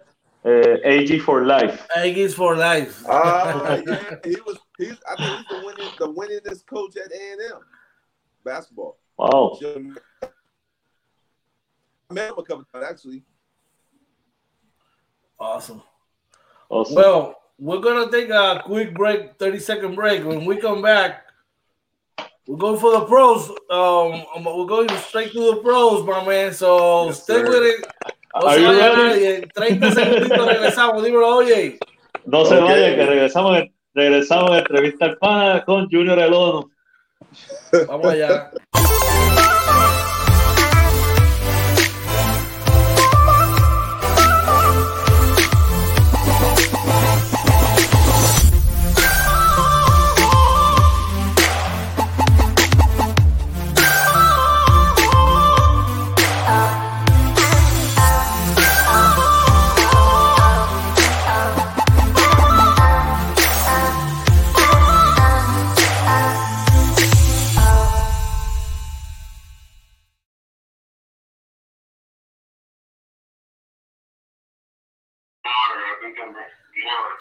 [0.46, 1.86] Uh, AG for life.
[1.98, 3.04] Aggies for life.
[3.10, 4.58] Ah, yeah, he was.
[4.78, 4.96] He's.
[5.10, 7.60] I think he's the winning, the winningest coach at A and M
[8.44, 8.98] basketball.
[9.18, 9.58] Wow.
[9.62, 9.94] I
[12.12, 13.24] met him a couple times actually.
[15.40, 15.82] Awesome.
[16.70, 16.96] Awesome.
[16.96, 20.26] Well, we're gonna take a quick break, 30 second break.
[20.26, 21.24] When we come back,
[22.48, 23.50] we're going for the pros.
[23.70, 26.54] Um, we're going straight to the pros, my man.
[26.54, 27.48] So Yes, stay sir.
[27.50, 27.86] with it.
[28.36, 29.20] No Are se you vaya ready?
[29.20, 29.52] nadie.
[29.56, 31.04] 30 segunditos regresamos.
[31.04, 31.80] Dímelo, oye.
[32.26, 32.64] No se Ok.
[32.64, 36.70] vayan, que regresamos, en- regresamos en entrevista al pana con Junior Elonu.
[37.88, 38.52] Vamos allá.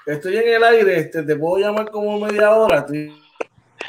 [0.09, 0.97] Estoy en el aire.
[0.99, 2.79] Este, te puedo llamar como media hora.
[2.79, 3.13] Estoy-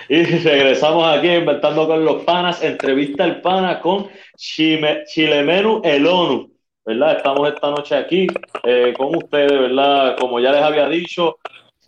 [0.10, 6.52] Y regresamos aquí inventando con los panas, entrevista al pana con Chime- Chilemenu Elonu,
[6.86, 7.18] ¿verdad?
[7.18, 8.28] Estamos esta noche aquí
[8.64, 10.18] eh, con ustedes, ¿verdad?
[10.20, 11.38] Como ya les había dicho,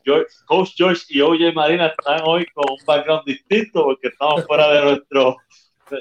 [0.06, 4.72] George- Coach George y OJ Marina están hoy con un background distinto porque estamos fuera
[4.72, 5.38] de nuestro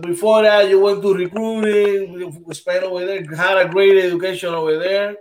[0.00, 2.12] Before that, you went to recruiting.
[2.14, 3.24] You spent over there.
[3.34, 5.16] Had a great education over there.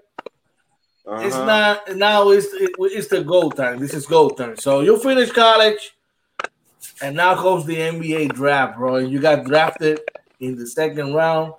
[1.19, 1.45] It's Uh-huh.
[1.45, 2.29] not now.
[2.29, 3.79] It's it, it's the go time.
[3.79, 4.57] This is go time.
[4.57, 5.95] So you finish college,
[7.01, 8.95] and now comes the NBA draft, bro.
[8.97, 10.01] And you got drafted
[10.39, 11.53] in the second round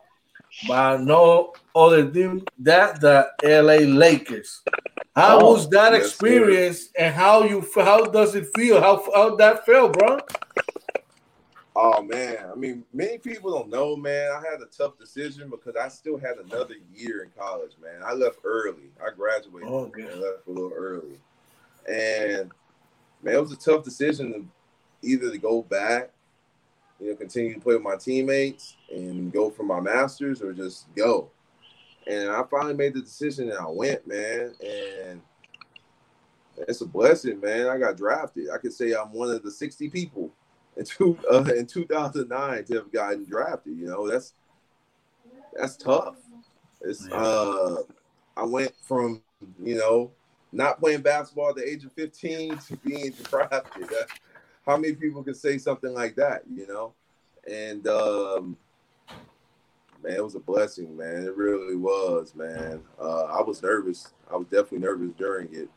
[0.69, 4.61] by no other team that the LA Lakers.
[5.17, 8.81] How Oh, was that experience, and how you how does it feel?
[8.81, 10.19] How how that felt, bro?
[11.81, 14.33] Oh man, I mean, many people don't know, man.
[14.33, 18.03] I had a tough decision because I still had another year in college, man.
[18.05, 18.91] I left early.
[19.01, 20.03] I graduated oh, Okay.
[20.03, 21.21] and left a little early,
[21.89, 22.51] and
[23.23, 24.45] man, it was a tough decision to
[25.03, 26.11] either to go back,
[26.99, 30.93] you know, continue to play with my teammates and go for my masters, or just
[30.97, 31.31] go.
[32.09, 34.53] And I finally made the decision, and I went, man.
[34.61, 35.23] And
[36.67, 37.69] It's a blessing, man.
[37.69, 38.49] I got drafted.
[38.53, 40.33] I could say I'm one of the 60 people
[40.79, 43.77] in two uh, in 2009 to have gotten drafted.
[43.77, 44.35] You know, that's
[45.55, 46.17] that's tough.
[46.81, 47.83] It's uh,
[48.37, 49.23] I went from
[49.63, 50.13] you know
[50.53, 53.89] not playing basketball at the age of 15 to being drafted.
[53.89, 54.07] That,
[54.67, 56.43] how many people can say something like that?
[56.55, 56.95] You know,
[57.51, 58.57] and um,
[60.03, 61.25] man, it was a blessing, man.
[61.25, 62.83] It really was, man.
[63.01, 64.13] Uh, I was nervous.
[64.31, 65.69] I was definitely nervous during it.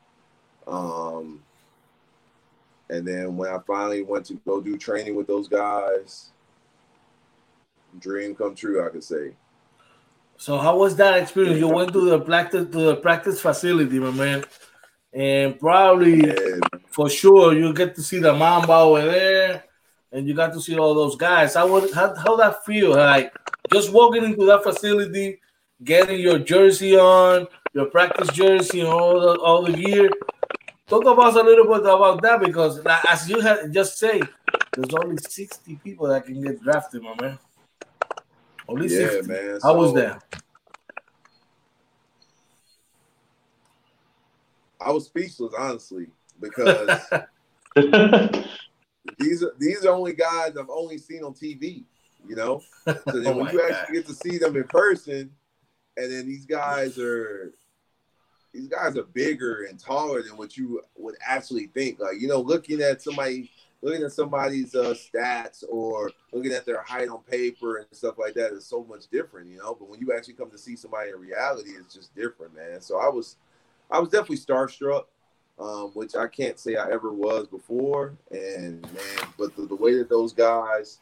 [0.68, 1.42] Um,
[2.92, 6.32] and then when I finally went to go do training with those guys,
[8.00, 9.32] dream come true, I could say.
[10.38, 11.60] So how was that experience?
[11.60, 14.44] You went to the practice to the practice facility, my man,
[15.14, 16.34] and probably
[16.88, 19.64] for sure you get to see the Mamba over there,
[20.12, 21.54] and you got to see all those guys.
[21.54, 22.92] How would how, how that feel?
[22.92, 23.34] Like
[23.72, 25.40] just walking into that facility,
[25.82, 30.10] getting your jersey on, your practice jersey, all the all the gear.
[30.92, 34.20] Talk about us a little bit about that because, as you had just say,
[34.74, 37.40] there's only 60 people that can get drafted, my man.
[38.68, 39.28] Only yeah, 60.
[39.30, 39.52] man.
[39.64, 40.22] How so, was that?
[44.82, 46.08] I was speechless, honestly,
[46.42, 46.90] because
[49.18, 51.86] these are these are only guys I've only seen on TV.
[52.28, 53.72] You know, so oh when you God.
[53.72, 55.32] actually get to see them in person,
[55.96, 57.54] and then these guys are
[58.54, 62.00] these guys are bigger and taller than what you would actually think.
[62.00, 66.82] Like you know, looking at somebody, looking at somebody's uh, stats or looking at their
[66.82, 69.50] height on paper and stuff like that is so much different.
[69.50, 72.56] You know, but when you actually come to see somebody in reality, it's just different,
[72.56, 72.82] man.
[72.82, 73.38] So I was,
[73.90, 75.06] I was definitely starstruck.
[75.60, 79.94] Um, which I can't say I ever was before, and man, but the, the way
[79.96, 81.02] that those guys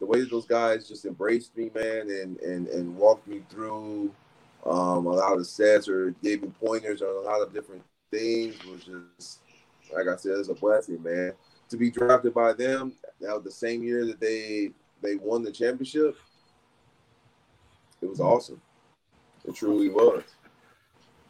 [0.00, 4.12] the way that those guys just embraced me, man, and and and walked me through
[4.66, 8.54] um, a lot of sets or gave me pointers on a lot of different things
[8.64, 9.40] was just
[9.94, 11.32] like I said, it's a blessing, man.
[11.70, 14.70] To be drafted by them, that was the same year that they
[15.02, 16.16] they won the championship.
[18.00, 18.60] It was awesome.
[19.46, 20.22] It truly was.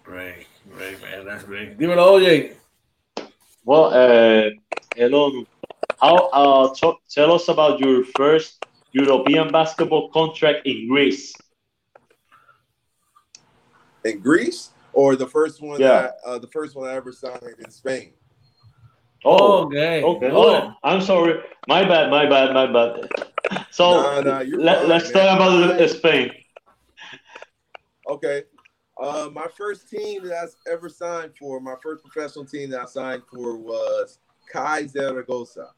[0.03, 1.25] Great, great, man.
[1.25, 1.79] That's great.
[1.79, 2.57] Give it all, Jake.
[3.65, 4.51] Well, uh,
[4.97, 5.45] hello.
[6.01, 11.35] How uh, talk, tell us about your first European basketball contract in Greece
[14.05, 15.89] in Greece or the first one yeah.
[15.89, 18.13] that uh, the first one I ever signed in Spain.
[19.25, 20.03] Oh, okay.
[20.03, 20.31] Okay.
[20.31, 21.41] Oh, I'm sorry.
[21.67, 22.11] My bad.
[22.11, 22.53] My bad.
[22.53, 23.09] My bad.
[23.71, 25.89] So nah, nah, let, us talk about man.
[25.89, 26.31] Spain.
[28.09, 28.43] Okay.
[29.01, 32.85] Uh, my first team that I've ever signed for, my first professional team that I
[32.85, 34.19] signed for was
[34.53, 35.71] CAI Zaragoza.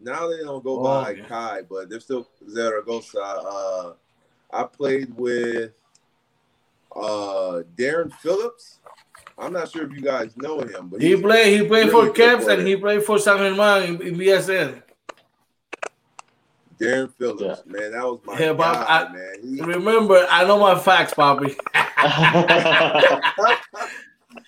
[0.00, 1.22] Now they don't go oh, by okay.
[1.22, 3.20] CAI, but they're still Zaragoza.
[3.20, 3.92] Uh,
[4.52, 5.72] I played with
[6.96, 8.80] uh, Darren Phillips.
[9.38, 11.60] I'm not sure if you guys know him, but he played.
[11.60, 14.82] He played really for Caps and he played for San Germán in, in BSN.
[16.78, 17.72] Darren Phillips, yeah.
[17.72, 19.34] man, that was my yeah, guy, I, man.
[19.42, 21.56] He, remember, I know my facts, Bobby.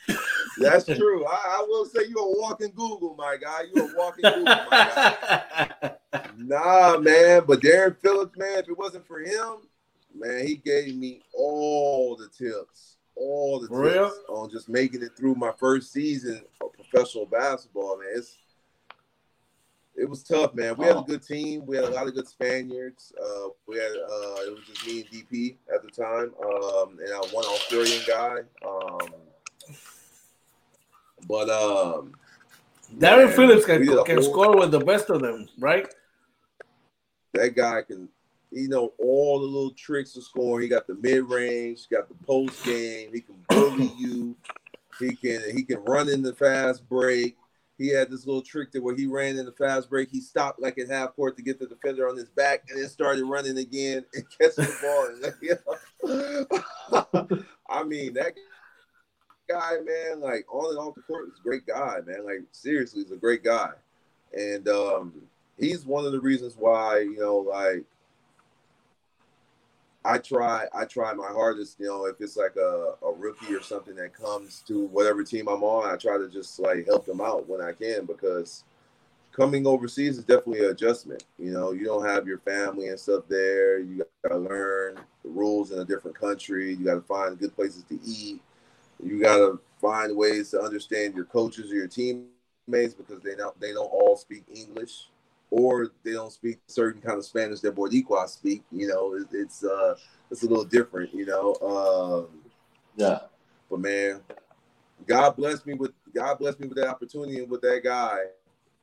[0.59, 1.27] That's true.
[1.27, 3.63] I, I, will say you're a walking Google, my guy.
[3.73, 5.93] You're a walking Google, my guy.
[6.37, 7.43] Nah, man.
[7.47, 9.57] But Darren Phillips, man, if it wasn't for him,
[10.15, 14.13] man, he gave me all the tips, all the For tips real?
[14.29, 18.09] on just making it through my first season of professional basketball, man.
[18.17, 18.39] It's,
[19.97, 20.75] it was tough, man.
[20.77, 21.65] We had a good team.
[21.67, 23.13] We had a lot of good Spaniards.
[23.21, 27.13] Uh, we had uh, it was just me and DP at the time, um, and
[27.13, 28.39] uh, one Australian guy.
[28.67, 29.15] Um,
[31.29, 32.13] but um,
[32.99, 35.87] Darren man, Phillips can, can whole, score with the best of them, right?
[37.33, 38.09] That guy can
[38.55, 40.63] you know all the little tricks of scoring.
[40.63, 43.11] He got the mid range, got the post game.
[43.13, 44.37] He can bully you.
[44.99, 47.37] He can he can run in the fast break.
[47.77, 50.09] He had this little trick that where he ran in the fast break.
[50.09, 52.89] He stopped like at half court to get the defender on his back, and then
[52.89, 55.59] started running again and catching the
[56.05, 57.27] ball.
[57.69, 58.35] I mean that
[59.49, 62.25] guy, man, like on and off the court, is a great guy, man.
[62.25, 63.71] Like seriously, he's a great guy,
[64.33, 65.13] and um,
[65.59, 67.85] he's one of the reasons why you know, like
[70.05, 73.63] I try I try my hardest, you know, if it's like a, a rookie or
[73.63, 77.21] something that comes to whatever team I'm on, I try to just like help them
[77.21, 78.65] out when I can because
[79.33, 81.25] coming overseas is definitely an adjustment.
[81.39, 83.79] You know, you don't have your family and stuff there.
[83.79, 86.75] You gotta learn the rules in a different country.
[86.75, 88.43] You gotta find good places to eat.
[89.03, 93.73] You gotta find ways to understand your coaches or your teammates because they don't they
[93.73, 95.09] don't all speak English
[95.51, 98.63] or they don't speak certain kind of Spanish that Boricua speak.
[98.73, 99.97] You know, it, it's uh,
[100.31, 101.15] it's a little different.
[101.15, 102.41] You know, um,
[102.97, 103.21] yeah.
[103.71, 104.21] But man,
[105.07, 108.19] God blessed me with God blessed me with that opportunity and with that guy,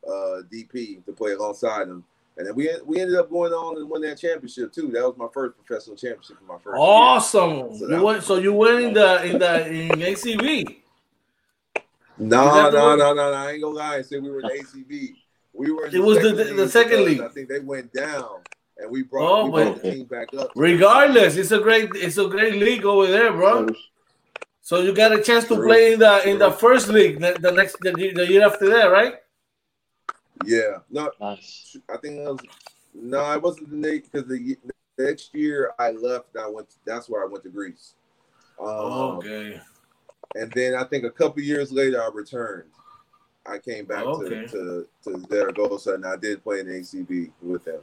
[0.08, 2.04] uh, DP, to play alongside him.
[2.38, 4.90] And then we we ended up going on and win that championship too.
[4.92, 6.78] That was my first professional championship for my first.
[6.80, 7.78] Awesome.
[7.78, 10.78] So you that- went, so you went in the in the in ACB.
[12.18, 13.34] No, Is that the no, no, no, no.
[13.34, 15.16] I ain't gonna lie and say we were in ACB.
[15.54, 15.88] We were.
[15.88, 17.22] In It was the- second the- the league second league.
[17.22, 18.42] I think they went down,
[18.78, 20.52] and we brought, Oh, we brought but- the team back up.
[20.56, 23.68] Regardless, it's a great it's a great league over there, bro.
[24.62, 25.68] So you got a chance to True.
[25.68, 28.70] play in the in the first league the, the next the, year- the year after
[28.70, 29.16] that, right?
[30.46, 31.78] Yeah, no, Nice.
[31.90, 32.40] I think that was
[32.94, 34.58] no, it wasn't the next because the,
[34.98, 36.36] the next year I left.
[36.40, 36.68] I went.
[36.86, 37.94] that's where I went to Greece.
[38.60, 38.68] Um,
[39.18, 39.60] okay.
[40.36, 42.70] And then I think a couple years later I returned.
[43.46, 44.48] I came back Okay.
[44.48, 47.82] to, to to Zaragoza and I did play in the ACB with them.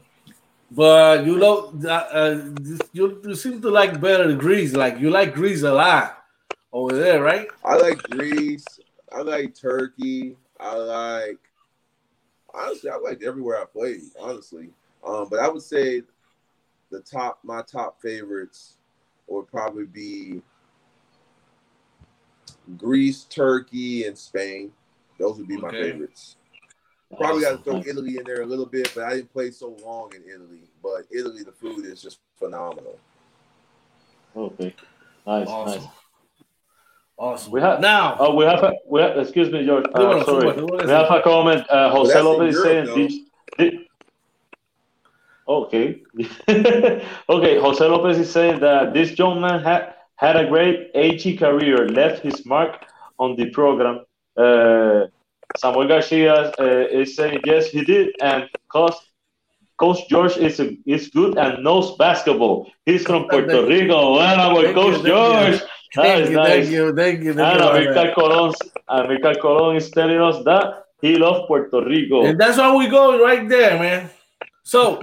[0.70, 2.50] But you know, uh,
[2.92, 4.74] you, you seem to like better Greece.
[4.74, 6.24] Like you like Greece a lot
[6.72, 7.48] over there, right?
[7.64, 8.78] I like Greece.
[9.12, 10.36] I like Turkey.
[10.60, 11.38] I like
[12.52, 14.02] honestly, I liked everywhere I played.
[14.20, 14.70] Honestly,
[15.04, 16.02] um, but I would say
[16.90, 18.76] the top, my top favorites
[19.26, 20.40] would probably be
[22.76, 24.72] Greece, Turkey, and Spain.
[25.18, 25.92] Those would be my Okay.
[25.92, 26.36] favorites.
[27.16, 29.74] Probably got to throw Italy in there a little bit, but I didn't play so
[29.82, 30.60] long in Italy.
[30.82, 32.98] But Italy, the food is just phenomenal.
[34.36, 34.74] Okay.
[35.26, 35.82] Nice, Awesome.
[35.82, 35.90] nice.
[37.18, 37.52] Awesome.
[37.52, 38.16] We have- now.
[38.20, 39.86] Oh, we have we have, excuse me, George.
[39.94, 40.42] Uh, Súbalo, sorry.
[40.52, 40.84] súbalo, súbalo.
[40.86, 41.70] We have a comment.
[41.70, 42.94] Uh, Jose that's in Lopez is saying though.
[42.94, 43.14] this.
[43.56, 43.88] thi-
[45.48, 46.02] Okay.
[47.28, 47.58] okay.
[47.58, 52.22] Jose Lopez is saying that this young man had had a great AG career, left
[52.22, 52.84] his mark
[53.18, 54.04] on the program.
[54.38, 55.06] Uh,
[55.56, 58.94] Samuel Garcia uh, is saying yes, he did, and Coach
[59.78, 62.70] Coach George is a, is good and knows basketball.
[62.84, 64.14] He's from Puerto Rico.
[64.14, 65.08] Well, Thank Coach you.
[65.08, 65.60] George.
[65.94, 66.48] That Thank is you, nice.
[66.48, 67.64] thank you, thank you, thank And.
[67.64, 68.52] Amilcar Colon,
[68.90, 72.26] Amilcar Colon is telling us that he loves Puerto Rico.
[72.26, 74.10] And that's why we go right there, man.
[74.64, 75.00] So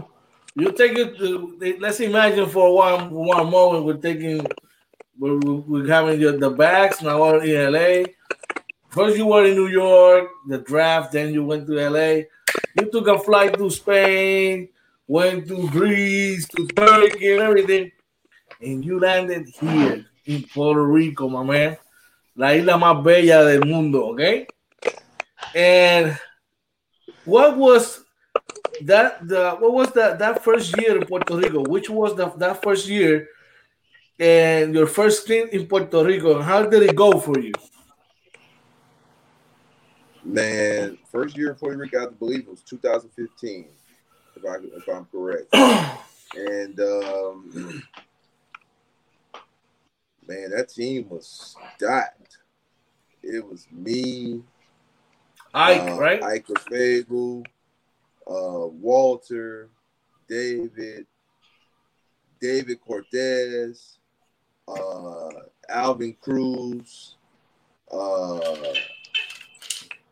[0.56, 1.18] you take it.
[1.18, 4.46] To, let's imagine for one one moment we're taking
[5.18, 8.06] we're, we're having the, the backs now we're in LA.
[8.96, 11.12] First you were in New York, the draft.
[11.12, 12.24] Then you went to LA.
[12.80, 14.70] You took a flight to Spain,
[15.06, 17.92] went to Greece, to Turkey, and everything,
[18.62, 21.78] and you landed here in Puerto Rico, my man.
[22.38, 24.48] La isla más bella del mundo, okay?
[25.54, 26.18] And
[27.26, 28.02] what was
[28.82, 31.64] that the what was that that first year in Puerto Rico?
[31.64, 33.28] Which was the that first year
[34.18, 36.42] and your first stint in Puerto Rico?
[36.42, 37.52] How did it go for you?
[40.26, 43.68] Man, first year in Puerto Rico, I believe it was 2015,
[44.36, 45.54] if I if I'm correct.
[46.36, 47.84] and um,
[50.28, 52.40] man, that team was stacked.
[53.22, 54.42] It was me,
[55.54, 56.24] Ike, uh, right?
[56.24, 57.44] Ike Fable,
[58.28, 59.70] uh, Walter,
[60.28, 61.06] David,
[62.42, 64.00] David Cortez,
[64.68, 65.30] uh,
[65.70, 67.16] Alvin Cruz.
[67.92, 68.74] Uh,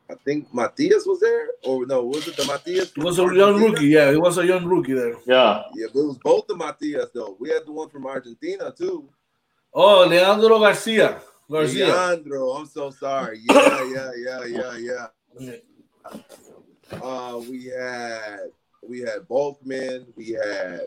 [0.10, 2.92] I think Matias was there, or no, was it the Matias?
[2.96, 4.12] It was a young rookie, yeah.
[4.12, 5.16] It was a young rookie there.
[5.26, 5.64] Yeah.
[5.76, 7.38] Yeah, but it was both the Matias though.
[7.40, 9.10] We had the one from Argentina too.
[9.74, 11.22] Oh, Leandro Garcia.
[11.50, 11.88] Garcia.
[11.88, 13.40] Leandro, I'm so sorry.
[13.50, 15.08] Yeah, yeah, yeah, yeah,
[15.40, 15.52] yeah.
[17.02, 18.52] Uh, we had
[18.88, 20.06] we had Bulkman.
[20.16, 20.82] We had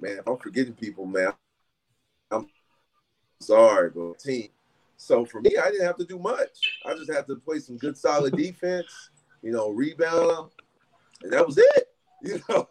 [0.00, 0.18] man.
[0.18, 1.32] If I'm forgetting people, man,
[2.30, 2.48] I'm
[3.40, 4.48] sorry, but team.
[5.06, 6.80] So for me, I didn't have to do much.
[6.84, 9.10] I just had to play some good, solid defense.
[9.40, 10.50] You know, rebound,
[11.22, 11.84] and that was it.
[12.22, 12.66] You know,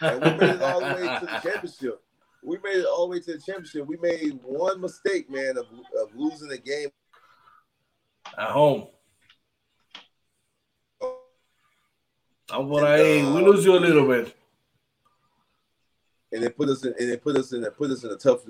[0.00, 2.02] and we made it all the way to the championship.
[2.42, 3.86] We made it all the way to the championship.
[3.86, 5.66] We made one mistake, man, of,
[6.00, 6.88] of losing the game
[8.36, 8.88] At home.
[11.00, 11.20] Oh.
[12.50, 13.32] I'm por ahí.
[13.34, 14.34] We lose you a uh, little bit.
[16.32, 18.16] and it put us in and it put us in it put us in a
[18.16, 18.40] tough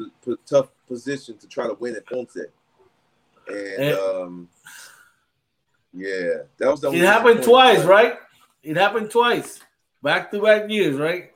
[0.47, 2.37] tough position to try to win at Ponce.
[3.51, 4.49] And And- um
[5.93, 8.19] yeah, that was the It happened twice, right?
[8.63, 9.61] It happened twice.
[10.03, 11.33] Back to back years, right?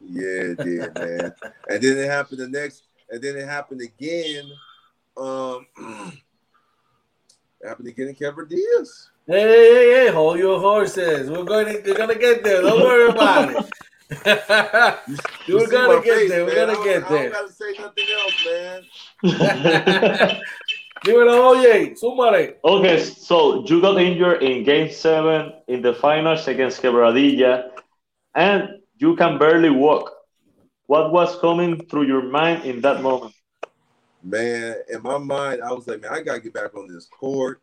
[0.00, 1.34] Yeah, it did, man.
[1.68, 4.44] and then it happened the next, and then it happened again.
[5.16, 5.66] Um
[7.60, 9.10] it happened again in Kevin Diaz.
[9.26, 11.28] Hey, hey, hey, hey, hold your horses.
[11.28, 12.62] We're going to, we're gonna get there.
[12.62, 13.70] Don't worry about it.
[15.46, 16.44] You We're gonna get face, there.
[16.44, 16.74] We're man.
[16.74, 17.30] gonna get don't- I there.
[17.30, 20.40] don't gotta say nothing else, man.
[21.04, 22.56] Dímelo, oye, súmale.
[22.64, 27.70] Okay, so you got injured in Game Seven in the finals against Quebradilla,
[28.34, 30.12] and you can barely walk.
[30.86, 33.34] What was coming through your mind in that moment?
[34.24, 37.60] man, in my mind, I was like, man, I gotta get back on this court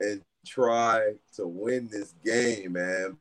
[0.00, 3.16] and try to win this game, man.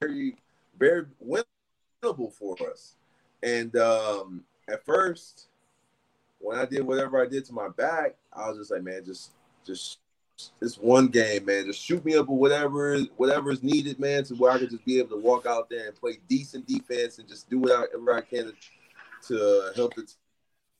[0.00, 0.36] Very,
[0.78, 2.96] very winnable for us.
[3.42, 5.48] And um, at first,
[6.38, 9.32] when I did whatever I did to my back, I was just like, man, just,
[9.66, 9.98] just
[10.60, 11.66] this one game, man.
[11.66, 14.84] Just shoot me up or whatever, whatever is needed, man, to where I could just
[14.84, 18.20] be able to walk out there and play decent defense and just do whatever I
[18.22, 18.54] can to,
[19.28, 20.06] to help the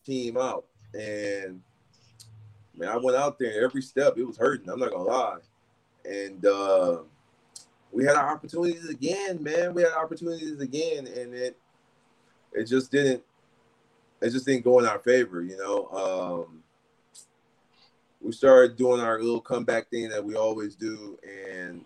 [0.05, 0.65] team out.
[0.95, 1.63] And
[2.77, 4.69] man, I went out there every step it was hurting.
[4.69, 5.39] I'm not gonna lie.
[6.05, 6.99] And uh,
[7.93, 9.75] we had our opportunities again, man.
[9.75, 11.57] We had opportunities again, and it
[12.53, 13.23] it just didn't
[14.21, 15.89] it just didn't go in our favor, you know.
[16.47, 16.63] Um,
[18.21, 21.85] we started doing our little comeback thing that we always do, and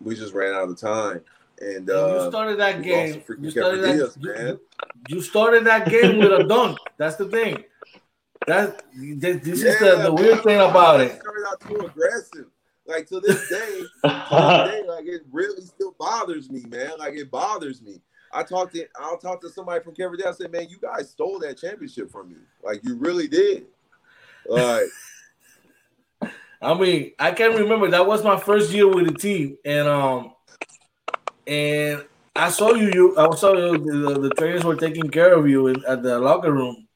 [0.00, 1.20] we just ran out of time.
[1.60, 3.22] And, uh, you started that game.
[3.40, 4.12] You started that.
[4.20, 4.60] You,
[5.08, 6.78] you started that game with a dunk.
[6.96, 7.64] That's the thing.
[8.46, 11.20] That this, this yeah, is the, the weird thing about it.
[11.20, 12.46] Started out too aggressive.
[12.86, 16.92] Like to this day, to this day, like it really still bothers me, man.
[16.98, 18.00] Like it bothers me.
[18.32, 20.28] I talked to I'll talk to somebody from Cavalier.
[20.28, 22.36] I said, man, you guys stole that championship from me.
[22.62, 23.66] Like you really did.
[24.46, 24.84] Like
[26.64, 27.90] I mean, I can't remember.
[27.90, 30.34] That was my first year with the team, and um,
[31.46, 32.04] and
[32.34, 32.90] I saw you.
[32.92, 33.78] You, I saw you.
[33.78, 36.86] The, the trainers were taking care of you in, at the locker room.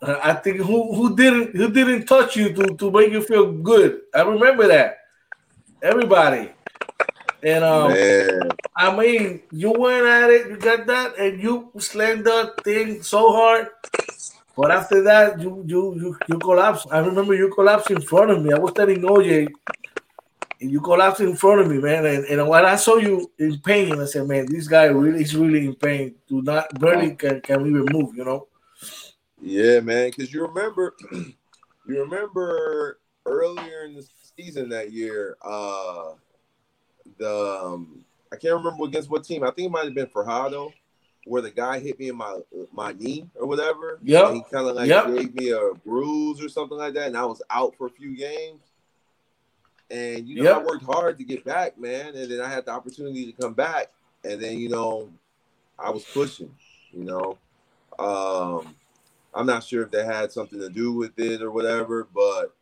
[0.00, 4.00] I think who who didn't who didn't touch you to to make you feel good.
[4.14, 4.97] I remember that.
[5.82, 6.50] Everybody.
[7.42, 8.48] And um, Man.
[8.74, 13.32] I mean, you went at it, you got that, and you slammed that thing so
[13.32, 13.68] hard.
[14.56, 16.88] But after that, you you you, you collapsed.
[16.90, 18.52] I remember you collapsed in front of me.
[18.52, 19.48] I was telling OJ,
[20.60, 22.04] and you collapsed in front of me, man.
[22.06, 25.36] And, and when I saw you in pain, I said, man, this guy really is
[25.36, 26.16] really in pain.
[26.26, 28.48] Do not barely can, can even move, you know.
[29.40, 30.10] Yeah, man.
[30.10, 31.34] Because you remember, you
[31.86, 34.06] remember earlier in the
[34.38, 36.12] season that year, uh
[37.18, 39.42] the um, I can't remember against what team.
[39.42, 40.72] I think it might have been Fajardo
[41.28, 42.40] where the guy hit me in my
[42.72, 43.98] my knee or whatever.
[44.02, 44.32] Yeah.
[44.32, 45.06] He kind of like yep.
[45.06, 48.16] gave me a bruise or something like that, and I was out for a few
[48.16, 48.62] games.
[49.90, 50.56] And you know, yep.
[50.56, 53.54] I worked hard to get back, man, and then I had the opportunity to come
[53.54, 53.90] back,
[54.24, 55.10] and then you know,
[55.78, 56.54] I was pushing.
[56.92, 57.38] You know,
[57.98, 58.74] um,
[59.34, 62.54] I'm not sure if that had something to do with it or whatever, but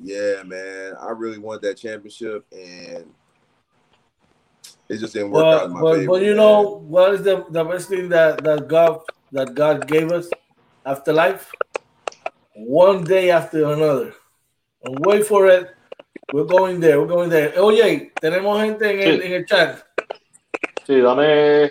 [0.00, 3.06] yeah, man, I really wanted that championship, and
[4.88, 6.06] it just didn't work but, out in my but, favor.
[6.12, 9.00] But you know what is the, the best thing that, that God
[9.32, 10.28] that God gave us
[10.86, 11.50] after life?
[12.54, 14.14] One day after another.
[14.82, 15.74] And wait for it.
[16.32, 17.52] We're going there, we're going there.
[17.58, 19.06] Oye, tenemos gente en, sí.
[19.06, 19.82] el, en el chat.
[20.86, 21.70] Sí, dame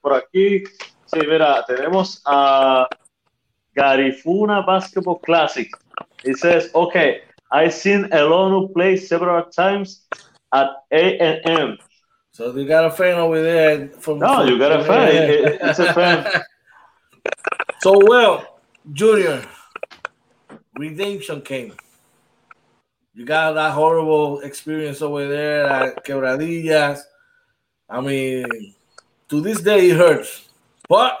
[0.00, 0.64] por aquí.
[1.06, 2.88] Sí, mira, tenemos a
[3.74, 5.68] Garifuna Basketball Classic.
[6.24, 10.06] It says, okay, I've seen Elonu play several times
[10.52, 11.78] at A&M.
[12.32, 14.20] So you got a fan over there from.
[14.20, 15.08] No, from, you got a fan.
[15.14, 16.26] It, it's a fan.
[17.80, 18.60] so well,
[18.92, 19.44] Junior,
[20.76, 21.74] redemption came.
[23.14, 27.00] You got that horrible experience over there at Quebradillas.
[27.88, 28.74] I mean,
[29.28, 30.48] to this day it hurts,
[30.88, 31.20] but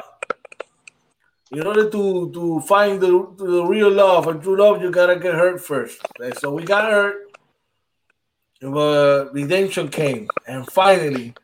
[1.52, 5.34] in order to to find the, the real love and true love, you gotta get
[5.34, 6.00] hurt first.
[6.20, 7.28] And so we got hurt
[8.60, 11.34] but uh, redemption came, and finally,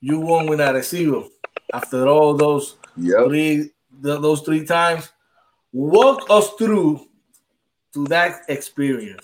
[0.00, 1.28] you won with Arecibo.
[1.72, 3.26] After all those yep.
[3.26, 5.12] three, the, those three times,
[5.72, 7.06] walk us through
[7.92, 9.22] to that experience.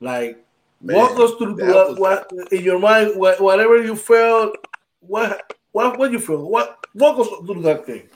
[0.00, 0.44] Like,
[0.80, 4.56] Man, walk us through what, what, in your mind, what, whatever you felt.
[5.00, 6.48] What, what, what you feel?
[6.48, 8.08] What, walk us through that thing.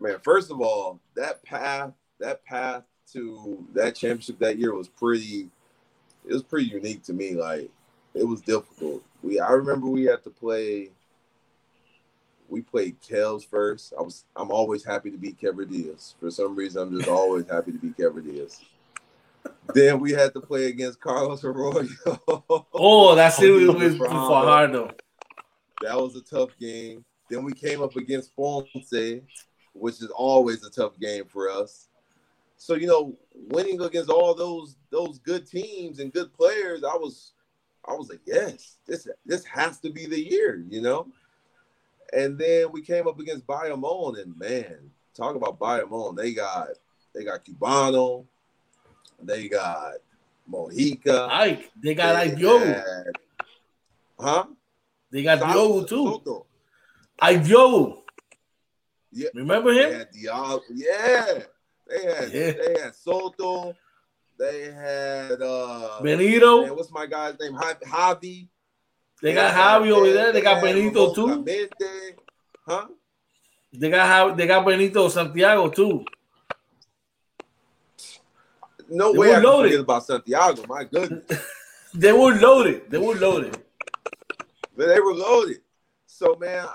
[0.00, 5.48] Man, first of all, that path, that path to that championship that year was pretty
[6.26, 7.34] it was pretty unique to me.
[7.34, 7.70] Like
[8.14, 9.02] it was difficult.
[9.22, 10.90] We I remember we had to play.
[12.48, 13.92] We played Kels first.
[13.98, 16.14] I was I'm always happy to beat Quebradillas.
[16.20, 18.60] For some reason, I'm just always happy to beat Quebradillas.
[19.74, 21.88] then we had to play against Carlos Arroyo.
[22.72, 24.90] oh, that's it was Fajardo.
[25.82, 27.04] That was a tough game.
[27.30, 28.92] Then we came up against Ponce,
[29.78, 31.88] which is always a tough game for us.
[32.56, 37.32] So you know, winning against all those those good teams and good players, I was
[37.86, 41.08] I was like, yes, this this has to be the year, you know.
[42.12, 46.16] And then we came up against Bayamon, and man, talk about Bayamon.
[46.16, 46.68] They got
[47.14, 48.26] they got Cubano,
[49.22, 49.94] they got
[50.50, 51.28] Mojica.
[51.30, 52.84] Ike, they got Ike Diogo.
[54.18, 54.46] Huh?
[55.10, 56.22] They got Diogo too.
[56.24, 56.46] Soto.
[57.20, 58.04] Ike.
[59.12, 59.98] Yeah, remember they him?
[59.98, 60.60] had Diablo.
[60.74, 61.38] Yeah,
[61.88, 62.52] they had Yeah.
[62.52, 63.74] they had Soto.
[64.38, 66.62] They had uh, Benito.
[66.62, 67.54] man, what's my guy's name?
[67.54, 67.80] Javi.
[67.82, 68.48] Javi.
[69.20, 70.32] They got Javi over there.
[70.32, 71.26] They got Benito too.
[71.26, 72.16] Clemente.
[72.66, 72.86] Huh?
[73.72, 76.04] They got they got Benito Santiago too.
[78.88, 79.68] No They way I loaded.
[79.70, 80.64] forget about Santiago.
[80.68, 81.24] My goodness.
[81.94, 82.90] They were loaded.
[82.90, 83.56] They were loaded.
[84.76, 85.62] But they were loaded.
[86.06, 86.66] So man,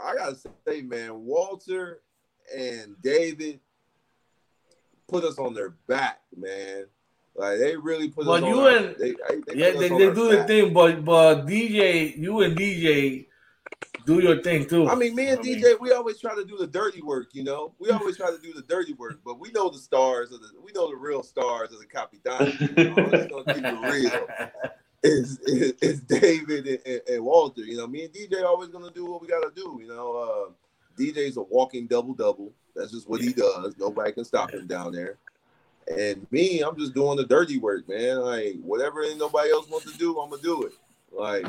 [0.00, 0.36] I, I gotta
[0.66, 2.00] say, man, Walter
[2.56, 3.60] and David
[5.08, 6.86] put us on their back, man.
[7.34, 9.98] Like they really put Well, us you on our- and- they, they Yeah, they, on
[9.98, 13.26] they our do the thing, but but DJ, you and DJ
[14.06, 14.88] do your thing too.
[14.88, 17.28] I mean, me and I mean- DJ, we always try to do the dirty work,
[17.34, 17.74] you know.
[17.78, 20.48] We always try to do the dirty work, but we know the stars of the,
[20.64, 22.56] we know the real stars of the Capitan.
[22.76, 22.94] You know?
[23.44, 24.28] Gonna keep it real.
[25.02, 27.62] Is is, is David and, and, and Walter?
[27.62, 29.78] You know, me and DJ always gonna do what we gotta do.
[29.80, 30.52] You know, uh,
[31.00, 32.52] DJ's a walking double double.
[32.74, 33.76] That's just what he does.
[33.78, 35.18] Nobody can stop him down there.
[35.88, 38.20] And me, I'm just doing the dirty work, man.
[38.20, 40.72] Like whatever ain't nobody else wants to do, I'm gonna do it.
[41.12, 41.46] Like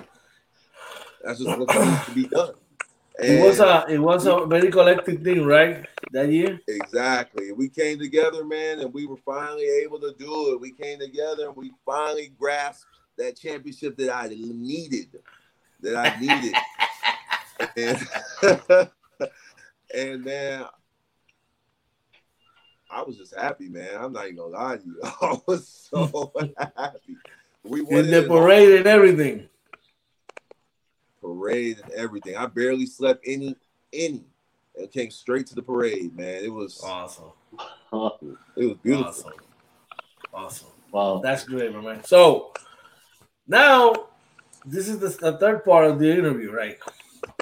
[1.23, 2.53] that's just what needs to be done.
[3.19, 5.85] It was a it was a very collective thing, right?
[6.11, 6.59] That year.
[6.67, 7.51] Exactly.
[7.51, 10.61] We came together, man, and we were finally able to do it.
[10.61, 15.19] We came together and we finally grasped that championship that I needed,
[15.81, 16.55] that I needed.
[18.41, 18.89] and,
[19.95, 20.65] and man,
[22.89, 23.89] I was just happy, man.
[23.99, 24.99] I'm not even gonna lie to you.
[25.03, 27.17] I was so happy.
[27.63, 29.49] We won In the parade and everything.
[31.21, 32.37] parade and everything.
[32.37, 33.55] I barely slept any
[33.91, 34.23] any
[34.77, 36.43] and came straight to the parade, man.
[36.43, 37.31] It was Awesome.
[38.55, 39.07] it was beautiful.
[39.07, 39.31] Awesome.
[40.33, 40.67] Awesome.
[40.91, 41.19] wow.
[41.23, 42.03] That's great, my man.
[42.03, 42.53] So
[43.47, 44.07] now
[44.65, 46.77] this is the, the third part of the interview, right?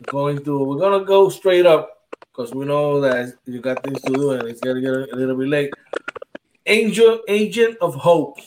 [0.06, 4.14] Going to we're gonna go straight up because we know that you got things to
[4.14, 5.74] do and it's gonna get a, little bit late.
[6.68, 8.38] Angel Agent of Hope.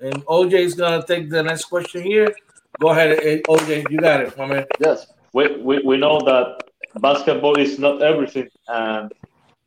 [0.00, 2.34] And OJ is gonna take the next question here.
[2.80, 4.66] Go ahead, OJ, you got it, my man.
[4.80, 6.64] Yes, we, we, we know that
[7.00, 9.12] basketball is not everything, and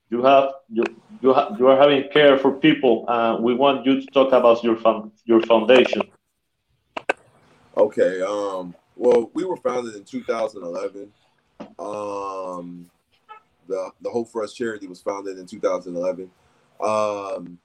[0.09, 0.83] you have you
[1.21, 3.05] you, ha- you are having care for people.
[3.41, 6.01] We want you to talk about your fun, your foundation.
[7.77, 8.21] Okay.
[8.21, 8.75] Um.
[8.95, 11.11] Well, we were founded in 2011.
[11.79, 12.89] Um.
[13.67, 16.29] The the Hope for Us charity was founded in 2011.
[16.81, 17.59] Um.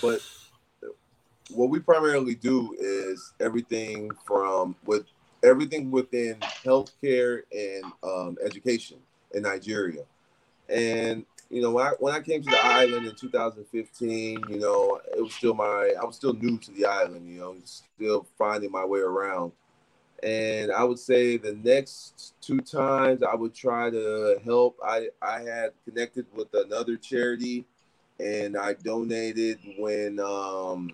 [0.00, 0.20] But
[1.50, 5.04] what we primarily do is everything from with
[5.44, 8.98] everything within healthcare and um, education
[9.34, 10.02] in Nigeria.
[10.72, 15.00] And you know, when I, when I came to the island in 2015, you know,
[15.14, 17.28] it was still my I was still new to the island.
[17.28, 19.52] You know, still finding my way around.
[20.22, 24.78] And I would say the next two times I would try to help.
[24.82, 27.66] I I had connected with another charity,
[28.18, 30.90] and I donated when um,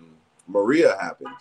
[0.47, 1.35] Maria happened.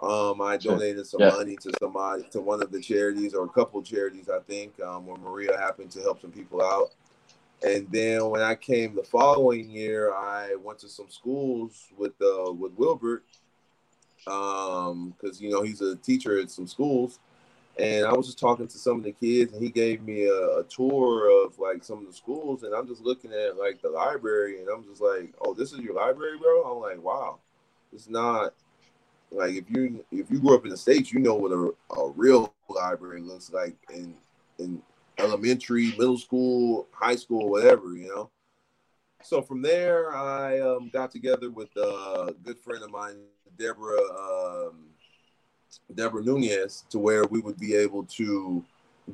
[0.00, 1.30] Um, I donated some Yeah.
[1.30, 5.06] money to somebody to one of the charities or a couple charities, I think, um,
[5.06, 6.90] when Maria happened to help some people out.
[7.64, 12.52] And then when I came the following year, I went to some schools with uh,
[12.52, 13.24] with Wilbert,
[14.26, 17.20] um, because you know he's a teacher at some schools,
[17.78, 20.58] and I was just talking to some of the kids, and he gave me a,
[20.58, 23.88] a tour of like some of the schools, and I'm just looking at like the
[23.88, 26.64] library, and I'm just like, oh, this is your library, bro.
[26.64, 27.38] I'm like, wow,
[27.94, 28.52] it's not
[29.30, 32.10] like if you if you grew up in the states, you know what a, a
[32.10, 34.14] real library looks like and
[34.58, 34.82] in
[35.18, 38.30] elementary, middle school, high school, whatever, you know.
[39.22, 43.16] So from there, I um, got together with a good friend of mine,
[43.58, 44.86] Deborah um,
[45.94, 48.64] Deborah Nunez, to where we would be able to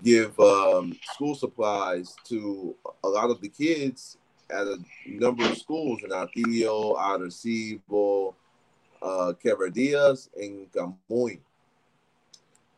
[0.03, 2.75] give um, school supplies to
[3.05, 4.17] a lot of the kids
[4.51, 8.35] at a number of schools in Hatillo, Arecibo,
[9.03, 11.39] uh, Quebradillas, and Camuy.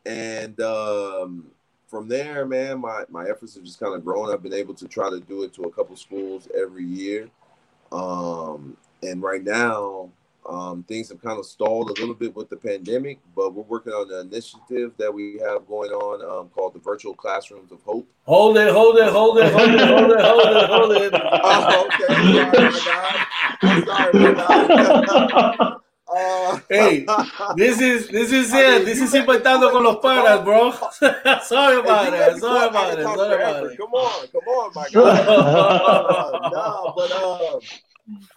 [0.05, 1.47] And um,
[1.93, 4.33] from there, man, my, my efforts have just kind of grown.
[4.33, 7.29] I've been able to try to do it to a couple schools every year.
[7.91, 10.09] Um, and right now,
[10.49, 13.93] um, things have kind of stalled a little bit with the pandemic, but we're working
[13.93, 18.07] on an initiative that we have going on um, called the Virtual Classrooms of Hope.
[18.23, 21.13] Hold it, hold it, hold it, hold it, hold it, hold it, hold it.
[21.45, 22.07] Oh, okay.
[22.33, 22.79] Sorry, my
[23.61, 23.85] God.
[23.85, 25.77] Sorry, my God.
[26.15, 27.05] Uh, Hey,
[27.55, 28.77] This is this is I it.
[28.77, 30.71] mean, This is impactando con los panas, bro.
[31.43, 32.39] sorry about it.
[32.39, 33.03] Sorry about it.
[33.03, 33.77] Sorry about it.
[33.77, 36.43] Come on, come on, my God.
[36.53, 37.59] No, but um,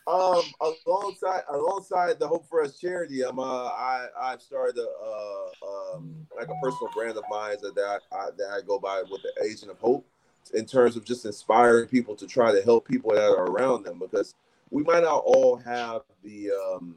[0.06, 0.42] um,
[0.86, 6.14] alongside alongside the Hope for Us charity, I'm uh, I I've started a uh, um,
[6.36, 7.76] like a personal brand of mine that
[8.12, 10.06] I, I that I go by with the Agent of Hope
[10.54, 13.98] in terms of just inspiring people to try to help people that are around them
[13.98, 14.34] because
[14.70, 16.94] we might not all have the um,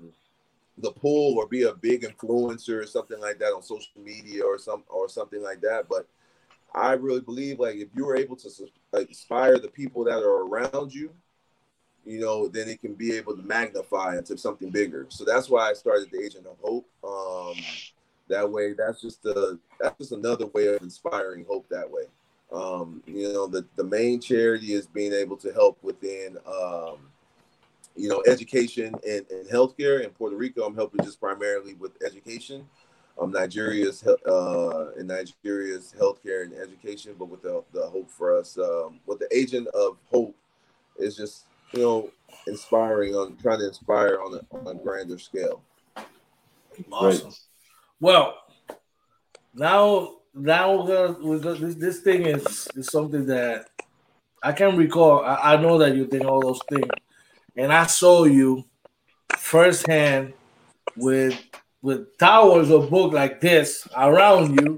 [0.82, 4.58] the pull or be a big influencer or something like that on social media or
[4.58, 5.88] some or something like that.
[5.90, 6.08] But
[6.74, 8.50] I really believe like if you are able to
[8.94, 11.12] inspire the people that are around you,
[12.06, 15.06] you know, then it can be able to magnify into something bigger.
[15.10, 16.88] So that's why I started the Agent of Hope.
[17.04, 17.62] Um,
[18.30, 21.68] that way, that's just the that's just another way of inspiring hope.
[21.70, 22.04] That way,
[22.52, 26.38] um, you know, the the main charity is being able to help within.
[26.48, 26.98] Um,
[27.96, 30.64] you know, education and, and healthcare in Puerto Rico.
[30.64, 32.68] I'm helping just primarily with education.
[33.20, 38.58] Um, Nigeria's uh, in Nigeria's healthcare and education, but with the, the hope for us,
[38.58, 40.36] um, with the agent of hope
[40.98, 42.10] is just you know
[42.48, 45.62] inspiring on trying to inspire on a, on a grander scale.
[46.92, 47.28] Awesome.
[47.28, 47.40] Right.
[48.00, 48.36] Well,
[49.54, 53.66] now now we're gonna, we're gonna, this, this thing is, is something that
[54.42, 55.26] I can recall.
[55.26, 56.88] I, I know that you think all those things
[57.56, 58.66] and I saw you
[59.38, 60.34] firsthand
[60.96, 61.40] with
[61.82, 64.78] with towers of book like this around you,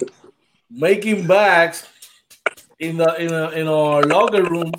[0.69, 1.87] making bags
[2.79, 4.71] in the in a, in our locker room.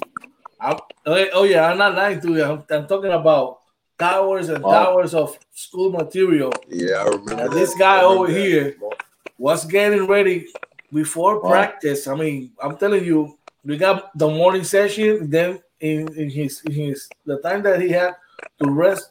[0.61, 2.45] I, oh, oh yeah, I'm not lying to you.
[2.45, 3.59] I'm, I'm talking about
[3.99, 6.53] towers and towers of school material.
[6.69, 7.49] Yeah, I remember.
[7.49, 8.39] This guy over that.
[8.39, 8.77] here
[9.39, 10.47] was getting ready
[10.93, 11.51] before wow.
[11.51, 12.07] practice.
[12.07, 16.73] I mean, I'm telling you, we got the morning session, then in, in his in
[16.73, 18.15] his the time that he had
[18.63, 19.11] to rest,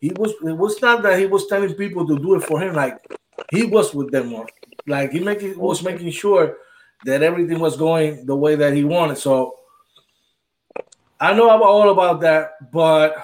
[0.00, 2.74] he was it was not that he was telling people to do it for him,
[2.74, 2.98] like
[3.50, 4.46] he was with them more.
[4.86, 6.58] Like he making was making sure
[7.04, 9.18] that everything was going the way that he wanted.
[9.18, 9.54] So
[11.20, 13.14] I know about all about that, but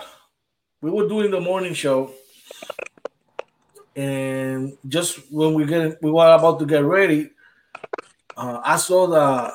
[0.81, 2.13] we were doing the morning show,
[3.97, 7.31] and just when we get we were about to get ready,
[8.37, 9.53] uh, I saw the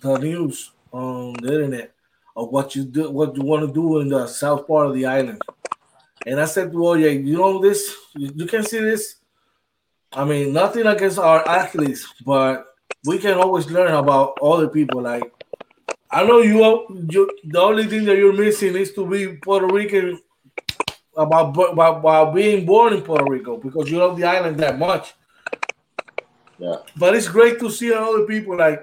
[0.00, 1.95] the news on the internet
[2.36, 5.06] of what you do, what you want to do in the south part of the
[5.06, 5.40] island.
[6.26, 9.16] And I said well, Oye, you know this, you, you can see this.
[10.12, 12.66] I mean, nothing against our athletes, but
[13.04, 15.02] we can always learn about other people.
[15.02, 15.32] Like,
[16.10, 20.20] I know you, you the only thing that you're missing is to be Puerto Rican
[21.16, 25.14] about, about, about being born in Puerto Rico because you love the island that much.
[26.58, 26.76] Yeah.
[26.96, 28.80] But it's great to see other people like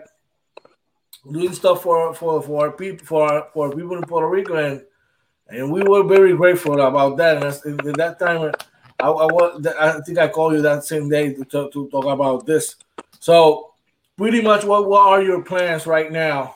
[1.31, 4.81] doing stuff for for for our people for for people in Puerto Rico, and
[5.47, 7.37] and we were very grateful about that.
[7.65, 8.51] And at that time,
[8.99, 12.05] I, I was I think I called you that same day to talk, to talk
[12.05, 12.75] about this.
[13.19, 13.73] So,
[14.17, 16.55] pretty much, what what are your plans right now?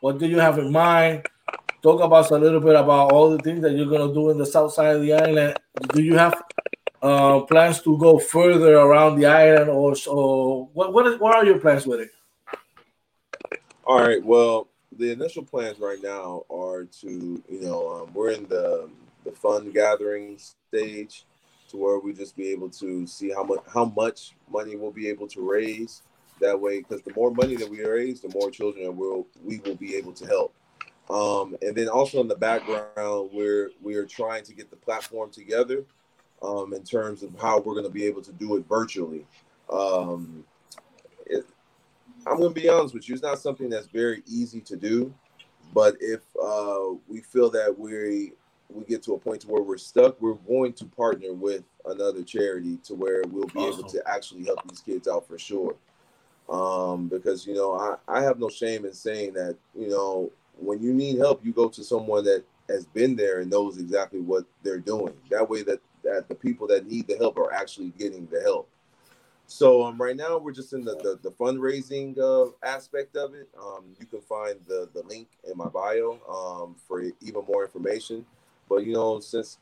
[0.00, 1.26] What do you have in mind?
[1.82, 4.46] Talk about a little bit about all the things that you're gonna do in the
[4.46, 5.58] south side of the island.
[5.92, 6.42] Do you have
[7.02, 10.92] uh, plans to go further around the island, or, or what?
[10.92, 12.10] What, is, what are your plans with it?
[13.86, 14.24] All right.
[14.24, 14.66] Well,
[14.98, 18.90] the initial plans right now are to, you know, um, we're in the
[19.24, 21.24] the fund gathering stage,
[21.68, 25.08] to where we just be able to see how much how much money we'll be
[25.08, 26.02] able to raise.
[26.40, 29.76] That way, because the more money that we raise, the more children we'll we will
[29.76, 30.52] be able to help.
[31.08, 35.30] Um, and then also in the background, we're we are trying to get the platform
[35.30, 35.84] together
[36.42, 39.24] um, in terms of how we're going to be able to do it virtually.
[39.72, 40.44] Um,
[42.26, 45.14] I'm gonna be honest with you, it's not something that's very easy to do.
[45.72, 48.32] But if uh, we feel that we
[48.68, 52.22] we get to a point to where we're stuck, we're going to partner with another
[52.22, 53.80] charity to where we'll be awesome.
[53.80, 55.76] able to actually help these kids out for sure.
[56.48, 60.82] Um, because you know, I, I have no shame in saying that, you know, when
[60.82, 64.44] you need help, you go to someone that has been there and knows exactly what
[64.62, 65.14] they're doing.
[65.30, 68.68] That way that, that the people that need the help are actually getting the help.
[69.46, 73.48] So um, right now we're just in the the, the fundraising uh, aspect of it.
[73.60, 78.26] Um, you can find the the link in my bio um, for even more information.
[78.68, 79.58] But you know, since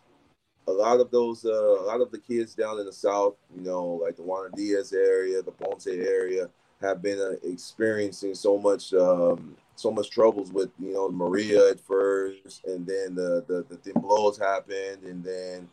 [0.67, 3.63] a lot of those uh, a lot of the kids down in the south, you
[3.63, 6.49] know, like the Juana Diaz area, the Ponce area,
[6.81, 11.81] have been uh, experiencing so much um, so much troubles with you know Maria at
[11.81, 15.69] first, and then the the, the temblors happened, and then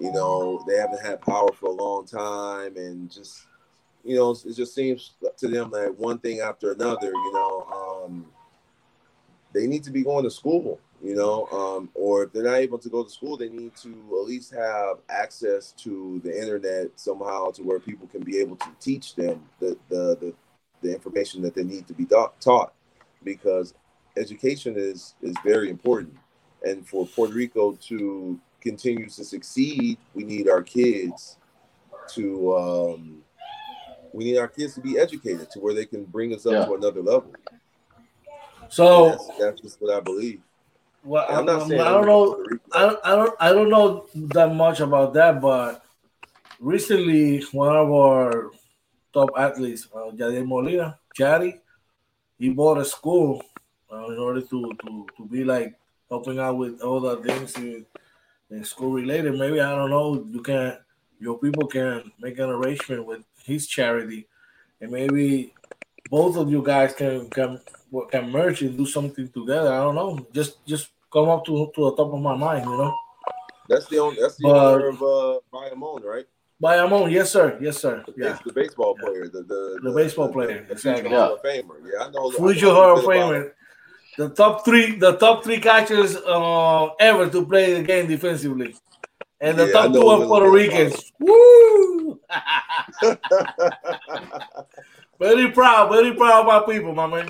[0.00, 3.46] you know they haven't had power for a long time, and just
[4.04, 8.26] you know it just seems to them that one thing after another, you know, um,
[9.52, 12.78] they need to be going to school, you know, um, or if they're not able
[12.78, 13.90] to go to school, they need to
[14.20, 18.68] at least have access to the internet somehow to where people can be able to
[18.80, 20.34] teach them the the the,
[20.80, 22.72] the information that they need to be taught
[23.24, 23.74] because
[24.16, 26.16] education is is very important.
[26.62, 31.36] And for Puerto Rico to continue to succeed, we need our kids
[32.14, 33.22] to um,
[34.12, 36.64] we need our kids to be educated to where they can bring us up yeah.
[36.64, 37.32] to another level.
[38.68, 40.40] So that's, that's just what I believe.
[41.02, 42.44] Well, I'm not um, saying I don't know.
[42.72, 45.84] I don't, I don't I don't know that much about that, but
[46.60, 48.50] recently one of our
[49.12, 51.60] top athletes, uh, Yadier Molina, Chari,
[52.38, 53.42] he bought a school
[53.92, 55.74] uh, in order to, to to be like
[56.08, 57.86] helping out with all the things in,
[58.50, 59.38] in school related.
[59.38, 60.24] Maybe I don't know.
[60.30, 60.78] You can
[61.20, 64.26] your people can make an arrangement with his charity,
[64.80, 65.54] and maybe
[66.10, 67.60] both of you guys can can
[68.10, 69.72] can merge and do something together.
[69.72, 70.26] I don't know.
[70.32, 72.94] Just just come up to to the top of my mind, you know.
[73.68, 76.26] That's the only That's the But- owner of uh, Bayamon, right?
[76.62, 78.38] Bayamon, yes sir, yes sir, The, yeah.
[78.44, 79.04] the baseball Yeah.
[79.08, 81.10] player, the the, The baseball player, the future exactly.
[81.10, 81.76] Hall of Famer.
[81.84, 82.30] Yeah, I know.
[82.30, 83.52] I Future Hall of Famer.
[84.16, 88.76] The top three, the top three catchers uh, ever to play the game defensively,
[89.40, 91.12] and the Yeah, top two a are Puerto Ricans.
[91.18, 92.20] Woo!
[95.18, 97.28] very proud, very proud of my people, my man.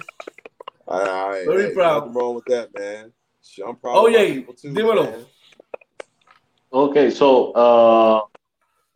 [0.86, 1.00] All
[1.30, 2.00] right, Very hey, proud.
[2.00, 3.12] Nothing wrong with that, man.
[3.66, 4.68] I'm proud Oh, of my yeah, people too.
[4.68, 5.04] dímelo.
[5.10, 5.24] man.
[6.72, 8.20] Okay, so uh,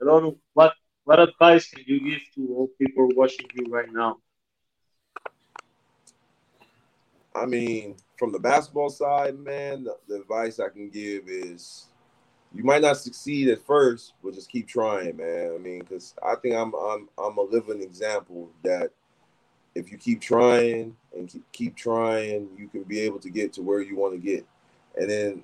[0.00, 0.74] hello, what
[1.04, 4.18] what advice can you give to all people watching you right now?
[7.34, 11.86] I mean, from the basketball side, man, the, the advice I can give is
[12.54, 15.52] you might not succeed at first, but just keep trying, man.
[15.54, 18.90] I mean, because I think I'm I'm I'm a living example that
[19.74, 23.62] if you keep trying and keep, keep trying, you can be able to get to
[23.62, 24.44] where you want to get.
[24.96, 25.42] And then,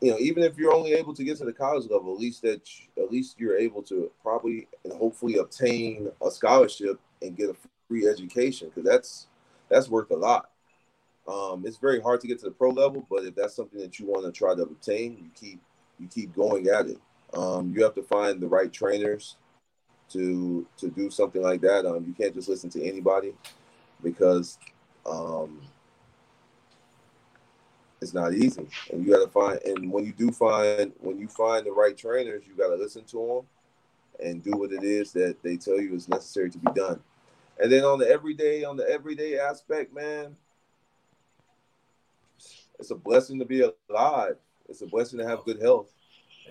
[0.00, 2.42] you know, even if you're only able to get to the college level, at least
[2.42, 7.50] that you- at least you're able to probably and hopefully obtain a scholarship and get
[7.50, 7.56] a
[7.88, 9.26] free education because that's
[9.68, 10.50] that's worth a lot.
[11.28, 13.98] Um, it's very hard to get to the pro level, but if that's something that
[13.98, 15.60] you want to try to obtain, you keep
[15.98, 16.98] you keep going at it.
[17.34, 19.36] Um, you have to find the right trainers
[20.10, 21.86] to to do something like that.
[21.86, 23.34] Um, you can't just listen to anybody
[24.02, 24.58] because
[25.06, 25.60] um,
[28.00, 29.60] it's not easy, and you got to find.
[29.64, 33.04] And when you do find when you find the right trainers, you got to listen
[33.04, 33.44] to
[34.18, 37.00] them and do what it is that they tell you is necessary to be done.
[37.58, 40.36] And then on the everyday on the everyday aspect, man,
[42.78, 44.36] it's a blessing to be alive.
[44.68, 45.92] It's a blessing to have good health.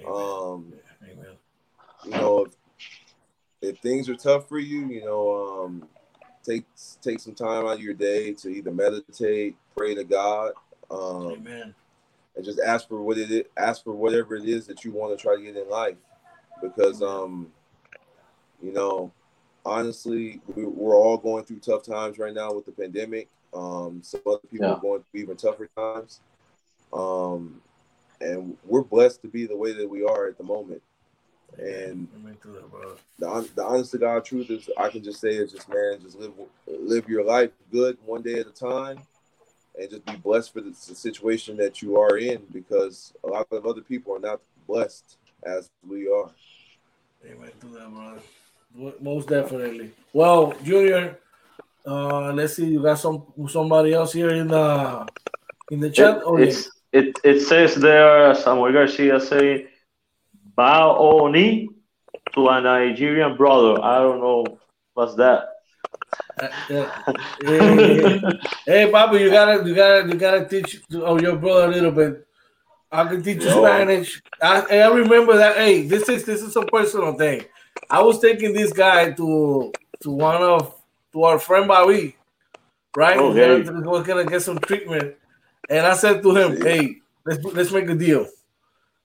[0.08, 0.74] Um,
[1.04, 1.36] Amen.
[2.06, 2.54] you know, if,
[3.62, 5.88] if things are tough for you, you know, um,
[6.44, 6.66] take
[7.02, 10.54] take some time out of your day to either meditate, pray to God,
[10.92, 11.76] um, Amen.
[12.36, 15.18] and just ask for what it is, ask for whatever it is that you want
[15.18, 15.98] to try to get in life,
[16.62, 17.48] because um,
[18.62, 19.12] you know,
[19.66, 23.30] honestly, we, we're all going through tough times right now with the pandemic.
[23.54, 24.74] Um, some other people Yeah.
[24.74, 26.22] are going through even tougher times.
[26.94, 27.62] Um,
[28.22, 30.82] and we're blessed to be the way that we are at the moment.
[31.58, 32.96] And Amen to that, brother.
[33.18, 36.18] the, the honest to God truth is, I can just say is just man, just
[36.18, 36.34] live
[36.68, 39.00] live your life good one day at a time,
[39.80, 43.48] and just be blessed for the, the situation that you are in because a lot
[43.52, 46.30] of other people are not blessed as we are.
[47.26, 48.22] Amen to that, brother.
[49.02, 49.92] Most definitely.
[50.14, 51.18] Well, Junior,
[51.86, 52.68] uh, let's see.
[52.68, 55.08] You got some somebody else here in the
[55.72, 56.18] in the chat.
[56.18, 56.46] It, Oh, yeah.
[56.46, 59.68] it's, it, it says there, Samuel Garcia saying,
[60.58, 61.68] Baoni
[62.34, 63.82] to a Nigerian brother.
[63.82, 64.60] I don't know
[64.94, 65.50] what's that.
[68.66, 72.26] Hey, Papa, you gotta, you gotta, you gotta teach oh, your brother a little bit.
[72.92, 73.64] I can teach you Yo.
[73.64, 74.22] Spanish.
[74.42, 75.58] I, I remember that.
[75.58, 77.46] Hey, this is this is a personal thing.
[77.90, 79.72] I was taking this guy to
[80.02, 80.76] to one of
[81.14, 82.16] to our friend Bobby,
[82.96, 83.18] right?
[83.18, 83.50] Oh, okay.
[83.50, 85.16] We're gonna, we're gonna get some treatment,
[85.70, 88.28] and I said to him, "Hey, let's let's make a deal.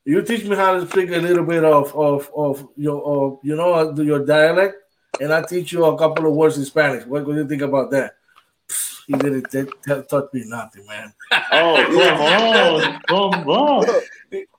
[0.07, 3.57] You teach me how to speak a little bit of of of your of, you
[3.57, 4.76] know your dialect,
[5.21, 7.05] and I teach you a couple of words in Spanish.
[7.07, 8.17] What do you think about that?"
[9.07, 11.12] He didn't t- t- touch me nothing, man.
[11.53, 13.87] Oh, come on, come on.
[13.87, 14.05] Look,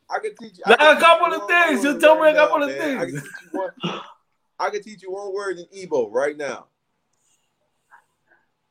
[0.10, 1.84] I can teach you Like I a can couple teach of things.
[1.84, 2.97] You word tell me a couple now, of man.
[2.97, 3.22] I things.
[3.22, 3.70] can one.
[4.60, 6.68] I can teach you one word in Igbo right now.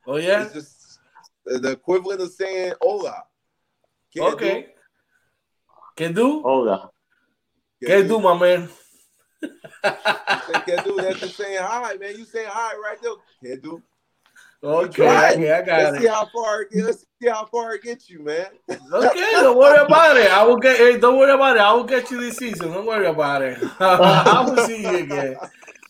[0.07, 0.45] Oh yeah.
[0.45, 1.01] It's just
[1.45, 3.25] the equivalent of saying "hola."
[4.15, 4.67] Can't do- Okay.
[5.97, 6.41] Can do.
[6.43, 6.91] Hola.
[7.85, 8.69] Can do, my man.
[9.45, 10.97] Say Can.
[10.97, 12.17] That's just saying hi, man.
[12.17, 13.13] You saying hi right there.
[13.43, 13.83] Can do.
[14.63, 15.37] Okay, Right.
[15.37, 16.87] okay, I got Let's see how far it gets.
[16.87, 18.47] Let's see how far it gets you, man.
[18.71, 20.31] Okay, don't worry about it.
[20.31, 20.79] I will get.
[20.79, 21.61] Hey, don't worry about it.
[21.63, 22.73] I will get you this season.
[22.73, 23.59] Don't worry about it.
[23.81, 25.37] I will see you again.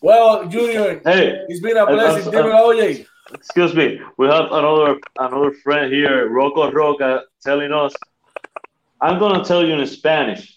[0.01, 2.35] Well, Junior, Hey, it's been a I- blessing.
[2.35, 3.05] I- Dímelo, oye.
[3.33, 4.01] excuse me.
[4.17, 7.93] We have another another friend here, Rocco Roca, telling us.
[8.99, 10.54] I'm gonna tell you in Spanish.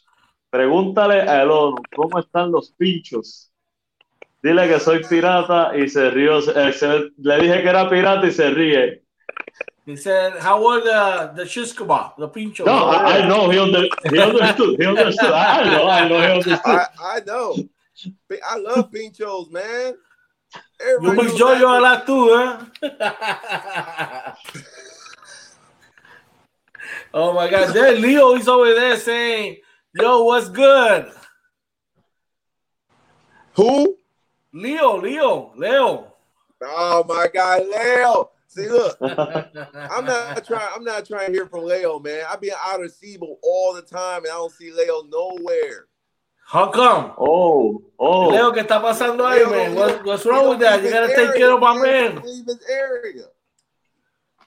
[0.51, 3.53] Pregúntale a Elon cómo están los pinchos.
[4.43, 6.39] Dile que soy pirata y se rió.
[6.39, 9.03] eh, se- le dije que era pirata y se ríe.
[9.85, 13.59] He said, "How were the the shish kebab, the pincho?" No, I, I know he,
[13.59, 14.79] under, he understood.
[14.79, 15.33] He understood.
[15.33, 15.89] I know.
[15.89, 16.61] I know he understood.
[16.65, 16.87] I,
[17.17, 17.57] I know.
[18.45, 19.95] I love pinchos, man.
[20.55, 21.61] You Everybody that.
[21.61, 22.65] your lot too, huh?
[27.15, 27.75] oh my God!
[27.75, 29.57] There, Leo is over there saying,
[30.01, 31.13] "Yo, what's good?"
[33.55, 33.97] Who?
[34.53, 36.15] Leo, Leo, Leo.
[36.63, 38.31] Oh my God, Leo.
[38.47, 40.69] See, look, I'm not trying.
[40.75, 42.25] I'm not trying to hear from Leo, man.
[42.31, 45.87] I be out of Siebel all the time, and I don't see Leo nowhere.
[46.47, 47.13] How come?
[47.19, 48.29] Oh, oh.
[48.29, 49.75] Leo, ¿qué está pasando ahí, Leo man?
[49.75, 50.83] What, what's wrong with that?
[50.83, 51.37] You gotta take area.
[51.37, 52.23] care of my He man.
[52.25, 53.25] Leave his area.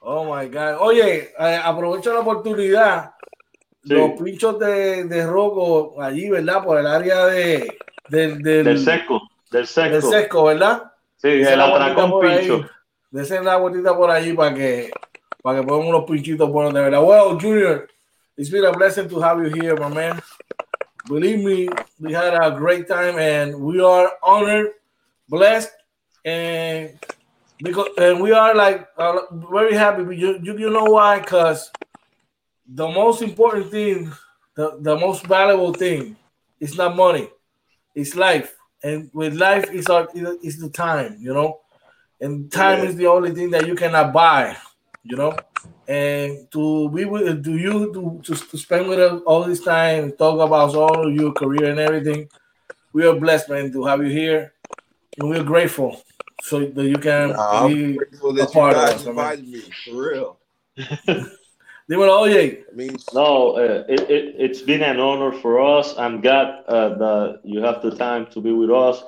[0.02, 0.78] Oh my God.
[0.80, 3.14] Oye, eh, aprovecho la oportunidad.
[3.84, 3.94] Sí.
[3.94, 6.62] Los pinchos de, de Rocco allí, ¿verdad?
[6.64, 7.78] Por el área de,
[8.08, 9.20] del, del, Del seco.
[9.50, 9.90] Del seco.
[9.90, 10.92] del sesco, ¿verdad?
[11.16, 12.68] Sí, el atracón pincho.
[13.10, 14.90] Desen la vueltita por allí para que,
[15.42, 17.02] para que pongan unos pinchitos buenos de verdad.
[17.02, 17.88] Well, Junior,
[18.36, 20.22] it's been a blessing to have you here, my man.
[21.08, 21.68] Believe me,
[22.00, 24.68] we had a great time and we are honored,
[25.28, 25.72] blessed,
[26.24, 26.90] and
[27.58, 29.20] because and we are like uh,
[29.50, 30.04] very happy.
[30.04, 31.18] But You, you, you know why?
[31.18, 31.70] Because
[32.66, 34.12] the most important thing,
[34.54, 36.16] the, the most valuable thing,
[36.60, 37.28] is not money,
[37.94, 38.54] it's life.
[38.82, 40.08] And with life, is our
[40.42, 41.60] is the time, you know.
[42.20, 42.88] And time Yeah.
[42.88, 44.56] is the only thing that you cannot buy,
[45.04, 45.36] you know.
[45.86, 50.04] And to be with to you to, to, to spend with us all this time
[50.04, 52.28] and talk about all of your career and everything,
[52.92, 54.52] we are blessed, man, to have you here,
[55.18, 56.00] and we're grateful
[56.40, 57.98] so that you can Nah, be
[58.40, 59.14] a part of us, man.
[59.16, 59.60] invited me.
[59.84, 60.38] For real.
[61.88, 62.64] Dímelo, oye.
[63.12, 65.94] No, uh, it, it, it's been an honor for us.
[65.98, 69.02] I'm glad uh, that you have the time to be with us.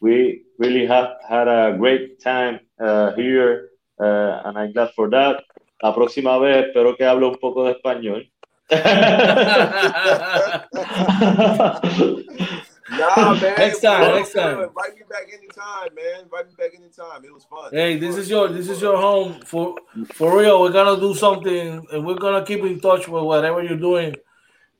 [0.00, 3.70] We really have had a great time uh, here,
[4.00, 5.42] uh, and I'm glad for that.
[5.82, 8.30] La próxima vez espero que hable un poco de español.
[12.98, 13.54] nah, man.
[13.58, 14.60] Next time, Well, next time.
[14.60, 16.22] Invite me back anytime, man.
[16.22, 17.24] Invite me back anytime.
[17.24, 17.70] It was fun.
[17.72, 19.76] Hey, this is your this is your home for
[20.14, 20.60] for real.
[20.60, 24.16] We're gonna do something, and we're gonna keep in touch with whatever you're doing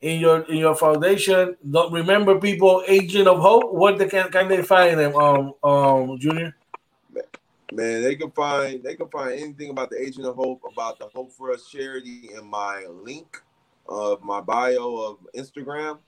[0.01, 1.57] in your in your foundation.
[1.69, 3.73] Don't remember, people, Agent of Hope.
[3.73, 6.55] What they can can they find them, um, um, Junior?
[7.73, 11.07] Man, they can find they can find anything about the Agent of Hope, about the
[11.07, 13.41] Hope for Us charity in my link
[13.89, 15.99] of my bio of Instagram.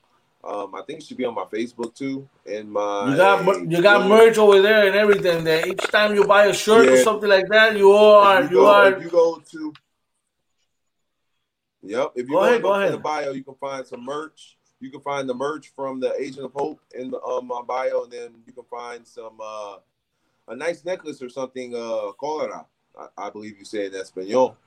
[0.45, 2.29] Um, I think it should be on my Facebook too.
[2.45, 5.43] And my You got you got merch over there and everything.
[5.43, 8.57] That each time you buy a shirt or something like that, you are If you
[8.57, 9.73] go, are you go to
[11.85, 12.11] Yep.
[12.15, 12.93] If you Go ahead, go ahead.
[12.93, 14.57] the bio, you can find some merch.
[14.79, 18.03] You can find the merch from the Agent of Hope in the, um, my bio,
[18.03, 19.77] and then you can find some uh,
[20.47, 21.75] a nice necklace or something.
[21.75, 24.57] Uh, I, I believe you say in Espanol.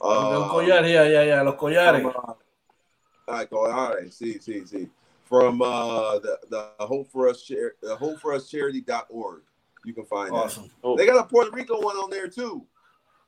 [0.00, 2.02] Uh, collares, yeah, yeah, yeah, los collares.
[2.02, 4.88] from, uh, I collara, see, see, see.
[5.28, 9.42] From uh, the the Hope for Us Char- the Hope for Us Charity.org.
[9.84, 10.70] You can find Awesome.
[10.82, 10.96] Oh.
[10.96, 12.64] They got a Puerto Rico one on there too.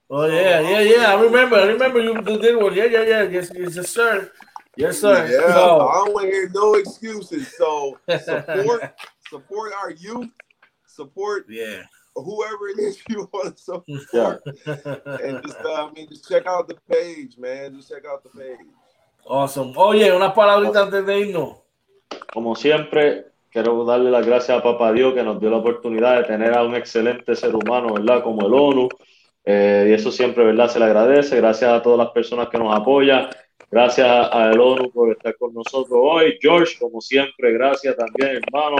[0.09, 1.15] Oh yeah, yeah, yeah.
[1.15, 1.57] I remember.
[1.57, 2.75] I remember you did one.
[2.75, 3.23] Yeah, yeah, yeah.
[3.25, 4.31] Yes, yes, sir.
[4.77, 5.27] Yes, sir.
[5.27, 7.55] Yeah, So- I don't want to hear no excuses.
[7.57, 8.95] So support,
[9.29, 10.31] support our youth,
[10.87, 11.83] support yeah.
[12.17, 14.37] whoever it is you want to support, Yeah.
[15.23, 17.77] and just uh, I mean, just check out the page, man.
[17.77, 18.67] Just check out the page.
[19.27, 19.75] Awesome.
[19.77, 21.59] Oh Oye, unas palabritas antes de irnos.
[22.33, 26.25] Como siempre, quiero darle las gracias a Papá Dios que nos dio la oportunidad de
[26.25, 28.23] tener a un excelente ser humano, ¿verdad?
[28.23, 28.89] Como el ONU.
[29.45, 30.69] Eh, y eso siempre, ¿verdad?
[30.69, 31.37] Se le agradece.
[31.37, 33.29] Gracias a todas las personas que nos apoyan.
[33.71, 36.39] Gracias al ONU por estar con nosotros hoy.
[36.41, 38.79] George, como siempre, gracias también, hermano,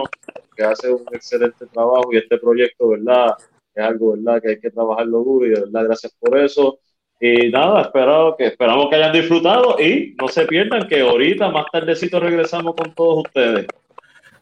[0.57, 3.35] que hace un excelente trabajo y este proyecto, ¿verdad?
[3.75, 4.43] Es algo, ¿verdad?
[4.43, 6.81] Que hay que trabajarlo duro y de verdad, gracias por eso.
[7.21, 11.67] Y nada, espero que, esperamos que hayan disfrutado y no se pierdan que ahorita, más
[11.71, 13.67] tardecito, regresamos con todos ustedes.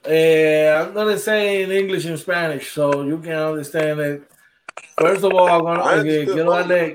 [0.04, 4.22] Eh, I'm gonna say in English and Spanish so you can understand it.
[4.96, 6.94] First of all, I'm gonna- eh, understood quiero darle,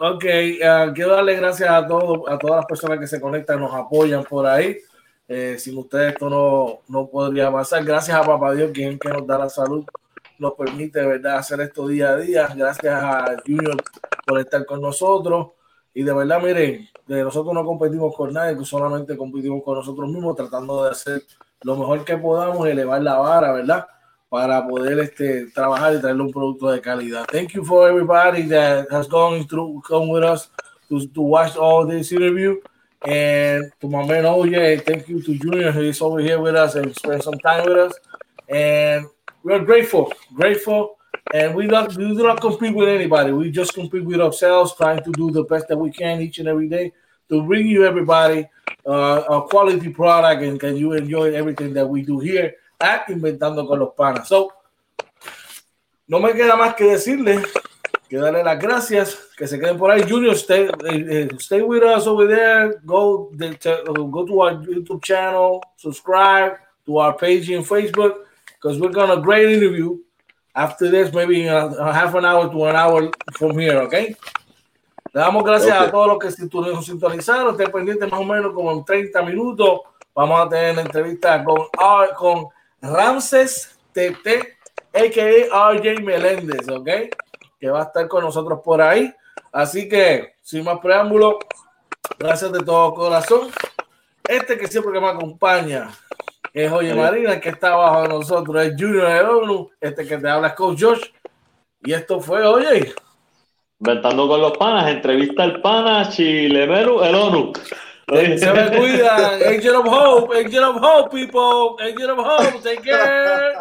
[0.00, 3.72] ok, eh, quiero darle gracias a todos, a todas las personas que se conectan, nos
[3.72, 4.76] apoyan por ahí.
[5.28, 7.84] Eh, sin ustedes esto no, no podría pasar.
[7.84, 9.84] Gracias a Papá Dios, quien que nos da la salud,
[10.38, 12.48] nos permite, de verdad, hacer esto día a día.
[12.54, 13.76] Gracias a Junior
[14.24, 15.48] por estar con nosotros.
[15.92, 20.36] Y de verdad, miren, de nosotros no competimos con nadie, solamente competimos con nosotros mismos,
[20.36, 21.22] tratando de hacer
[21.62, 23.86] lo mejor que podamos, elevar la vara, ¿verdad?
[24.28, 27.26] Para poder este, trabajar y traerle un producto de calidad.
[27.30, 30.50] Thank you for everybody that has gone through, come with us
[30.88, 32.60] to, to watch all this interview.
[33.06, 36.74] And to my man OJ, thank you to Junior, who is over here with us
[36.74, 37.92] and spend some time with us.
[38.48, 39.06] And
[39.42, 40.96] we're grateful, grateful
[41.32, 43.32] And we don't we do not compete with anybody.
[43.32, 46.48] We just compete with ourselves, trying to do the best that we can each and
[46.48, 46.92] every day
[47.28, 48.46] to bring you everybody
[48.86, 53.66] uh, a quality product and can you enjoy everything that we do here at Inventando
[53.66, 54.28] con los Panas.
[54.28, 54.52] So,
[56.06, 57.42] no me queda más que decirle
[58.08, 60.02] que darle las gracias, que se queden por ahí.
[60.02, 62.80] Junior, stay, uh, stay with us over there.
[62.84, 69.08] Go, go to our YouTube channel, subscribe to our page in Facebook, because we're going
[69.08, 69.98] to great interview
[70.54, 74.16] after this, maybe a, half an hour to an hour from here, okay?
[75.12, 75.88] Le damos gracias okay.
[75.88, 79.80] a todos los que sintonizaron, estén pendientes más o menos como en 30 minutos.
[80.14, 81.66] Vamos a tener la entrevista con,
[82.16, 82.48] con
[82.80, 84.28] Ramses TT,
[84.92, 85.72] a.k.a.
[85.72, 86.88] RJ Meléndez, ¿ok?
[87.58, 89.12] Que va a estar con nosotros por ahí.
[89.52, 91.38] Así que, sin más preámbulo,
[92.18, 93.50] gracias de todo corazón.
[94.24, 95.90] Este que siempre que me acompaña
[96.54, 100.28] es Oye Marina, que está abajo de nosotros, es Junior de ONU, este que te
[100.28, 101.02] habla es Coach Josh.
[101.82, 102.94] Y esto fue, oye.
[103.80, 107.52] Inventando con los panas, entrevista al pana, Chilemero, el ONU.
[108.06, 109.42] Se me cuidan.
[109.42, 111.84] Angel of Hope, Angel of Hope, people.
[111.84, 113.52] Angel of Hope, take care.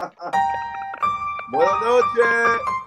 [1.52, 2.83] Buenas noches.